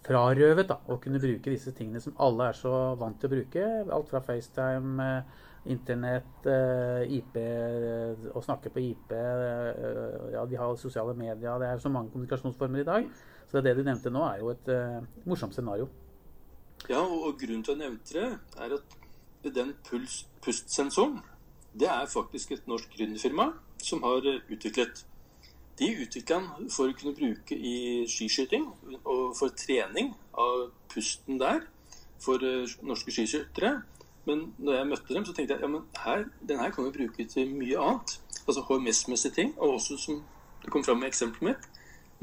frarøvet 0.04 0.68
da, 0.70 0.78
å 0.92 1.00
kunne 1.02 1.22
bruke 1.24 1.52
disse 1.54 1.72
tingene 1.76 2.02
som 2.04 2.16
alle 2.22 2.50
er 2.52 2.58
så 2.60 2.74
vant 3.00 3.20
til 3.20 3.30
å 3.30 3.34
bruke. 3.34 3.66
Alt 3.96 4.12
fra 4.12 4.22
FaceTime, 4.26 5.08
Internett, 5.72 6.48
IP, 7.08 7.38
å 8.36 8.42
snakke 8.44 8.68
på 8.74 8.82
IP 8.84 9.14
Ja, 9.16 10.44
de 10.44 10.58
har 10.60 10.76
sosiale 10.76 11.16
medier. 11.16 11.56
Det 11.62 11.70
er 11.70 11.80
så 11.80 11.92
mange 11.94 12.12
kommunikasjonsformer 12.12 12.84
i 12.84 12.88
dag. 12.90 13.08
Så 13.48 13.62
det 13.64 13.76
du 13.78 13.84
nevnte 13.86 14.12
nå, 14.12 14.26
er 14.28 14.42
jo 14.42 14.52
et 14.52 14.74
morsomt 15.30 15.56
scenario. 15.56 15.88
Ja, 16.90 17.00
og 17.00 17.40
grunnen 17.40 17.64
til 17.64 17.78
at 17.78 17.80
jeg 17.80 17.84
nevnte 17.86 18.20
det, 18.20 18.28
er 18.60 18.76
at 18.76 19.56
den 19.56 19.72
pustsensoren, 20.44 21.22
det 21.80 21.88
er 21.88 22.12
faktisk 22.12 22.52
et 22.52 22.68
norsk 22.68 22.92
gründerfirma 22.98 23.54
som 23.80 24.04
har 24.04 24.28
utviklet. 24.52 25.06
De 25.80 25.90
utvikla 26.04 26.38
han 26.46 26.70
for 26.70 26.92
å 26.92 26.98
kunne 26.98 27.16
bruke 27.18 27.56
i 27.58 28.04
skiskyting 28.10 28.68
og 29.02 29.34
for 29.38 29.54
trening 29.58 30.12
av 30.38 30.68
pusten 30.94 31.40
der 31.42 31.64
for 32.22 32.44
norske 32.86 33.12
skiskyttere. 33.12 33.80
Men 34.28 34.46
når 34.62 34.78
jeg 34.78 34.90
møtte 34.92 35.16
dem, 35.16 35.26
så 35.26 35.34
tenkte 35.36 35.58
jeg 35.58 35.66
ja, 35.66 35.72
men 35.72 35.82
her, 36.06 36.28
den 36.48 36.62
her 36.62 36.72
kan 36.72 36.86
vi 36.88 36.94
bruke 37.00 37.26
til 37.28 37.50
mye 37.58 37.82
annet. 37.82 38.16
Altså 38.46 38.64
HMS-messige 38.70 39.36
ting. 39.36 39.52
Og 39.58 39.80
også, 39.80 39.98
som 40.00 40.22
det 40.64 40.72
kom 40.72 40.86
fram 40.86 41.02
med 41.02 41.10
eksempelet 41.10 41.50
mitt, 41.50 41.68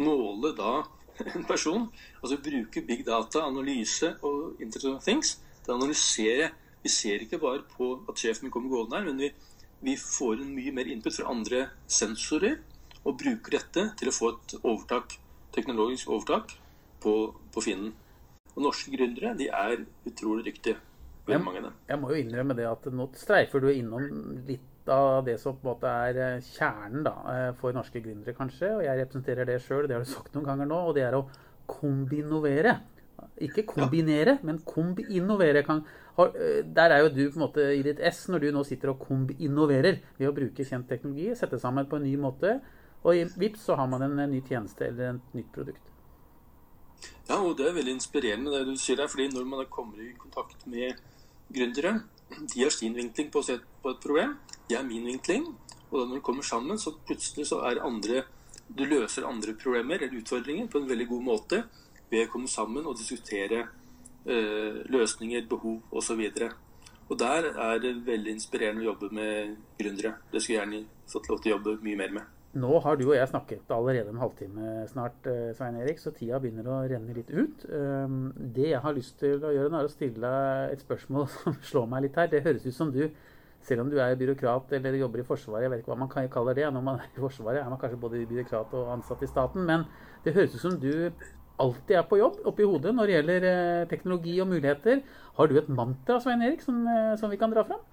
måle 0.01 0.55
da 0.57 0.73
en 1.35 1.45
person. 1.45 1.91
Altså 2.23 2.41
bruke 2.41 2.87
big 2.87 3.05
data, 3.07 3.45
analyse 3.45 4.15
og 4.23 4.63
Internet 4.63 4.95
of 4.95 5.05
Things 5.05 5.37
til 5.65 5.75
å 5.75 5.81
analysere. 5.81 6.51
Vi 6.81 6.93
ser 6.93 7.27
ikke 7.27 7.43
bare 7.43 7.67
på 7.77 7.93
at 8.09 8.23
sjefen 8.23 8.53
kommer 8.53 8.73
gående 8.73 8.97
her, 8.97 9.11
men 9.11 9.21
vi, 9.21 9.35
vi 9.85 9.99
får 10.01 10.41
en 10.41 10.55
mye 10.57 10.73
mer 10.73 10.89
input 10.89 11.19
fra 11.19 11.29
andre 11.35 11.67
sensorer 11.91 12.57
og 13.05 13.17
bruker 13.21 13.57
dette 13.57 13.87
til 13.99 14.11
å 14.11 14.15
få 14.15 14.33
et 14.35 14.55
overtak, 14.61 15.17
teknologisk 15.55 16.11
overtak 16.13 16.55
på, 17.03 17.15
på 17.53 17.65
Finnen. 17.65 17.95
Og 18.57 18.65
norske 18.67 18.93
gründere 18.93 19.35
de 19.39 19.49
er 19.55 19.85
utrolig 20.09 20.47
dyktige. 20.51 20.81
Jeg, 21.31 21.43
jeg, 21.87 21.99
må 22.01 22.11
jo 22.11 22.19
innrømme 22.19 22.57
det 22.59 22.67
at 22.67 22.89
nå 22.91 23.07
streifer 23.15 23.63
du 23.63 23.69
innom 23.71 24.09
litt 24.49 24.89
av 24.91 25.23
det 25.27 25.37
som 25.39 25.55
på 25.55 25.63
en 25.63 25.69
måte 25.69 25.91
er 26.09 26.41
kjernen 26.43 27.05
da, 27.07 27.13
for 27.61 27.77
norske 27.77 28.03
gründere, 28.03 28.35
kanskje. 28.35 28.73
Og 28.79 28.83
jeg 28.87 28.99
representerer 28.99 29.47
det 29.47 29.61
sjøl, 29.63 29.87
det 29.87 29.95
har 29.97 30.07
du 30.07 30.11
sagt 30.11 30.35
noen 30.35 30.49
ganger 30.49 30.71
nå. 30.71 30.81
Og 30.91 30.97
det 30.97 31.05
er 31.07 31.17
å 31.19 31.27
kombinovere. 31.71 32.81
Ikke 33.45 33.67
kombinere, 33.69 34.39
ja. 34.39 34.47
men 34.49 34.59
kombinnovere. 34.67 35.63
Der 36.67 36.97
er 36.97 37.05
jo 37.05 37.13
du 37.15 37.23
på 37.29 37.39
en 37.39 37.45
måte 37.45 37.69
i 37.77 37.85
ditt 37.87 38.01
ess 38.03 38.25
når 38.33 38.47
du 38.47 38.51
nå 38.57 38.65
sitter 38.67 38.95
og 38.95 39.05
kombinnoverer 39.05 40.01
ved 40.19 40.29
å 40.29 40.35
bruke 40.37 40.67
kjent 40.67 40.89
teknologi, 40.91 41.31
sette 41.39 41.61
sammen 41.63 41.89
på 41.89 42.01
en 42.01 42.09
ny 42.09 42.17
måte. 42.21 42.59
Og 43.03 43.37
VIPS 43.37 43.63
så 43.69 43.77
har 43.81 43.89
man 43.89 44.03
en 44.05 44.19
ny 44.31 44.43
tjeneste 44.45 44.87
eller 44.91 45.15
et 45.15 45.35
nytt 45.39 45.53
produkt. 45.55 45.87
Ja, 47.31 47.39
og 47.39 47.57
det 47.57 47.69
er 47.69 47.77
veldig 47.77 47.95
inspirerende 47.97 48.53
det 48.53 48.67
du 48.69 48.77
sier 48.77 48.99
der. 48.99 49.09
fordi 49.09 49.29
når 49.33 49.45
man 49.45 49.67
kommer 49.71 50.01
i 50.03 50.13
kontakt 50.19 50.67
med 50.67 50.99
gründere, 51.55 52.03
de 52.55 52.63
har 52.63 52.71
sin 52.71 52.95
vinkling 52.95 53.31
på 53.31 53.41
et 53.49 54.01
problem, 54.03 54.37
de 54.69 54.75
har 54.75 54.85
min 54.85 55.07
vinkling. 55.07 55.47
Og 55.91 56.01
da 56.01 56.07
når 56.07 56.15
det 56.15 56.23
kommer 56.23 56.43
sammen, 56.43 56.79
så 56.79 56.93
plutselig 57.07 57.47
så 57.47 57.63
er 57.71 57.83
andre 57.83 58.25
Du 58.77 58.85
løser 58.85 59.27
andre 59.27 59.55
problemer 59.55 59.99
eller 59.99 60.21
utfordringer 60.21 60.67
på 60.71 60.79
en 60.79 60.89
veldig 60.89 61.07
god 61.09 61.23
måte 61.23 61.65
ved 62.11 62.29
å 62.29 62.31
komme 62.31 62.49
sammen 62.49 62.87
og 62.87 62.99
diskutere 62.99 63.65
eh, 64.27 64.77
løsninger, 64.87 65.49
behov 65.51 65.83
osv. 65.91 66.21
Og 67.09 67.19
der 67.19 67.51
er 67.51 67.79
det 67.83 68.07
veldig 68.07 68.31
inspirerende 68.31 68.85
å 68.85 68.93
jobbe 68.93 69.11
med 69.11 69.57
gründere. 69.79 70.15
Det 70.31 70.43
skulle 70.43 70.59
jeg 70.59 70.63
gjerne 70.63 70.85
fått 71.11 71.29
lov 71.29 71.43
til 71.43 71.51
å 71.51 71.57
jobbe 71.57 71.81
mye 71.83 71.99
mer 71.99 72.15
med. 72.21 72.40
Nå 72.59 72.81
har 72.83 72.97
du 72.99 73.05
og 73.05 73.15
jeg 73.15 73.31
snakket 73.31 73.69
allerede 73.71 74.11
en 74.11 74.19
halvtime 74.19 74.71
snart, 74.91 75.27
Svein 75.55 75.77
Erik, 75.79 76.01
så 76.03 76.11
tida 76.11 76.41
begynner 76.43 76.67
å 76.67 76.79
renne 76.91 77.15
litt 77.15 77.29
ut. 77.31 77.63
Det 78.57 78.65
jeg 78.73 78.81
har 78.83 78.97
lyst 78.97 79.21
til 79.21 79.39
å 79.39 79.53
gjøre, 79.55 79.71
er 79.71 79.87
å 79.87 79.93
stille 79.93 80.19
deg 80.25 80.75
et 80.75 80.83
spørsmål 80.83 81.29
som 81.37 81.55
slår 81.69 81.87
meg 81.93 82.09
litt 82.09 82.19
her. 82.19 82.27
Det 82.33 82.43
høres 82.43 82.67
ut 82.67 82.75
som 82.75 82.91
du, 82.91 83.05
selv 83.63 83.85
om 83.85 83.93
du 83.93 84.01
er 84.03 84.19
byråkrat 84.19 84.75
eller 84.81 84.99
jobber 84.99 85.23
i 85.23 85.29
Forsvaret, 85.29 85.69
jeg 85.69 85.75
vet 85.77 85.85
ikke 85.85 85.93
hva 85.93 86.01
man 86.03 86.11
kaller 86.11 86.59
det 86.59 86.67
når 86.75 86.87
man 86.89 86.99
er 86.99 87.07
i 87.07 87.23
Forsvaret, 87.23 87.61
er 87.63 87.71
man 87.71 87.79
kanskje 87.79 88.03
både 88.03 88.25
byråkrat 88.33 88.75
og 88.81 88.93
ansatt 88.97 89.23
i 89.23 89.31
staten, 89.31 89.71
men 89.71 89.87
det 90.27 90.35
høres 90.35 90.59
ut 90.59 90.65
som 90.65 90.77
du 90.83 90.91
alltid 91.61 91.97
er 92.01 92.11
på 92.11 92.19
jobb 92.19 92.43
oppi 92.51 92.67
hodet 92.67 92.97
når 92.97 93.07
det 93.07 93.19
gjelder 93.19 93.51
teknologi 93.95 94.39
og 94.43 94.51
muligheter. 94.51 95.05
Har 95.39 95.47
du 95.47 95.59
et 95.61 95.71
mantra, 95.71 96.19
Svein 96.19 96.43
Erik, 96.43 96.67
som, 96.67 96.83
som 97.21 97.31
vi 97.31 97.39
kan 97.39 97.55
dra 97.55 97.63
fram? 97.69 97.87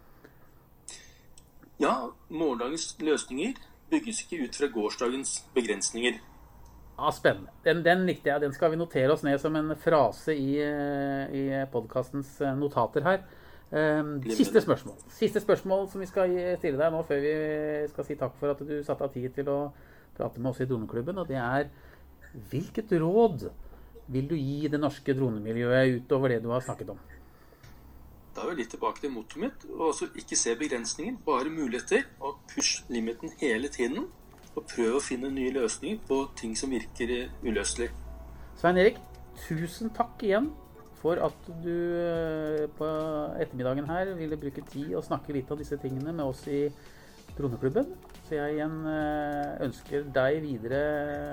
Ja, 1.77 2.07
morgendagens 2.33 2.95
løsninger 3.05 3.59
bygges 3.91 4.23
ikke 4.23 4.43
ut 4.45 4.59
fra 4.59 4.69
gårsdagens 4.73 5.37
begrensninger. 5.55 6.19
Ja, 6.97 7.11
Spennende. 7.13 7.53
Den, 7.65 7.83
den, 7.85 8.05
likte 8.09 8.31
jeg. 8.31 8.41
Den 8.41 8.53
skal 8.55 8.73
vi 8.73 8.79
notere 8.79 9.13
oss 9.13 9.23
ned 9.25 9.37
som 9.41 9.55
en 9.55 9.75
frase 9.77 10.33
i, 10.33 10.55
i 10.57 11.43
podkastens 11.71 12.39
notater 12.57 13.05
her. 13.05 13.27
Siste 14.31 14.63
spørsmål. 14.63 14.95
Siste 15.13 15.43
spørsmål 15.43 15.85
som 15.91 16.01
vi 16.01 16.07
skal 16.09 16.33
stille 16.57 16.79
deg 16.79 16.93
nå 16.93 17.03
før 17.05 17.21
vi 17.21 17.35
skal 17.91 18.07
si 18.07 18.17
takk 18.17 18.37
for 18.39 18.55
at 18.55 18.63
du 18.65 18.79
satte 18.87 19.05
av 19.05 19.13
tid 19.13 19.29
til 19.35 19.51
å 19.51 19.59
prate 20.17 20.41
med 20.41 20.53
oss 20.53 20.63
i 20.63 20.69
Droneklubben. 20.69 21.19
Og 21.21 21.29
det 21.29 21.37
er 21.37 21.69
hvilket 22.49 22.95
råd 23.01 23.49
vil 24.07 24.29
du 24.29 24.35
gi 24.37 24.69
det 24.71 24.79
norske 24.79 25.13
dronemiljøet 25.13 26.01
utover 26.01 26.33
det 26.33 26.41
du 26.45 26.49
har 26.53 26.63
snakket 26.63 26.95
om? 26.95 26.99
Da 28.37 28.43
er 28.45 28.51
vi 28.53 28.59
litt 28.59 28.69
tilbake 28.69 29.01
til 29.01 29.09
mottoet 29.09 29.41
mitt. 29.41 29.63
Og 29.73 29.87
også 29.87 30.11
ikke 30.13 30.37
se 30.37 30.51
begrensninger, 30.59 31.15
bare 31.25 31.49
muligheter. 31.49 32.03
Og 32.21 32.37
push 32.51 32.83
limiten 32.93 33.31
hele 33.39 33.71
tiden. 33.73 34.05
Og 34.53 34.67
prøv 34.69 34.99
å 34.99 35.01
finne 35.01 35.31
nye 35.33 35.55
løsninger 35.55 36.03
på 36.05 36.19
ting 36.37 36.53
som 36.57 36.69
virker 36.69 37.31
uløselig. 37.41 37.89
Svein 38.61 38.77
Erik, 38.77 39.01
tusen 39.47 39.89
takk 39.93 40.21
igjen 40.25 40.51
for 41.01 41.17
at 41.21 41.49
du 41.63 41.73
på 42.77 42.91
ettermiddagen 43.41 43.89
her 43.89 44.13
ville 44.17 44.37
bruke 44.37 44.63
tid 44.69 44.93
og 44.97 45.05
snakke 45.05 45.33
litt 45.33 45.49
av 45.53 45.57
disse 45.61 45.77
tingene 45.81 46.13
med 46.13 46.25
oss 46.25 46.45
i 46.49 46.67
Droneklubben. 47.37 47.89
Så 48.27 48.37
jeg 48.37 48.57
igjen 48.57 48.79
ønsker 49.65 50.09
deg 50.13 50.41
videre 50.45 50.79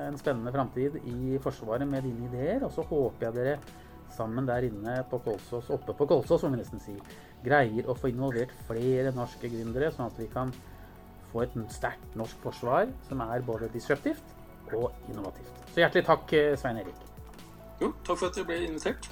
en 0.09 0.21
spennende 0.21 0.53
framtid 0.57 0.97
i 1.05 1.37
Forsvaret 1.45 1.89
med 1.89 2.05
dine 2.09 2.31
ideer. 2.31 2.65
Og 2.65 2.73
så 2.73 2.85
håper 2.89 3.29
jeg 3.29 3.37
dere 3.43 3.59
sammen 4.15 4.47
der 4.49 4.67
inne 4.69 5.01
på 5.11 5.19
Kolsås, 5.25 5.71
oppe 5.75 5.97
på 5.97 6.07
Kolsås, 6.11 6.45
må 6.45 6.55
vi 6.55 6.63
nesten 6.63 6.83
si, 6.83 6.95
greier 7.45 7.89
å 7.91 7.97
få 7.99 8.13
involvert 8.13 8.55
flere 8.69 9.13
norske 9.17 9.51
gründere, 9.53 9.91
sånn 9.95 10.09
at 10.09 10.21
vi 10.21 10.29
kan 10.33 10.53
få 11.33 11.43
et 11.45 11.59
sterkt 11.75 12.15
norsk 12.19 12.39
forsvar 12.45 12.89
som 13.09 13.25
er 13.27 13.45
både 13.47 13.69
disruptivt 13.75 14.73
og 14.73 14.93
innovativt. 15.11 15.51
Så 15.75 15.83
hjertelig 15.83 16.07
takk, 16.07 16.39
Svein 16.61 16.81
Erik. 16.85 17.05
Jo, 17.83 17.91
takk 18.07 18.17
for 18.17 18.31
at 18.31 18.39
dere 18.39 18.49
ble 18.49 18.63
invitert. 18.69 19.11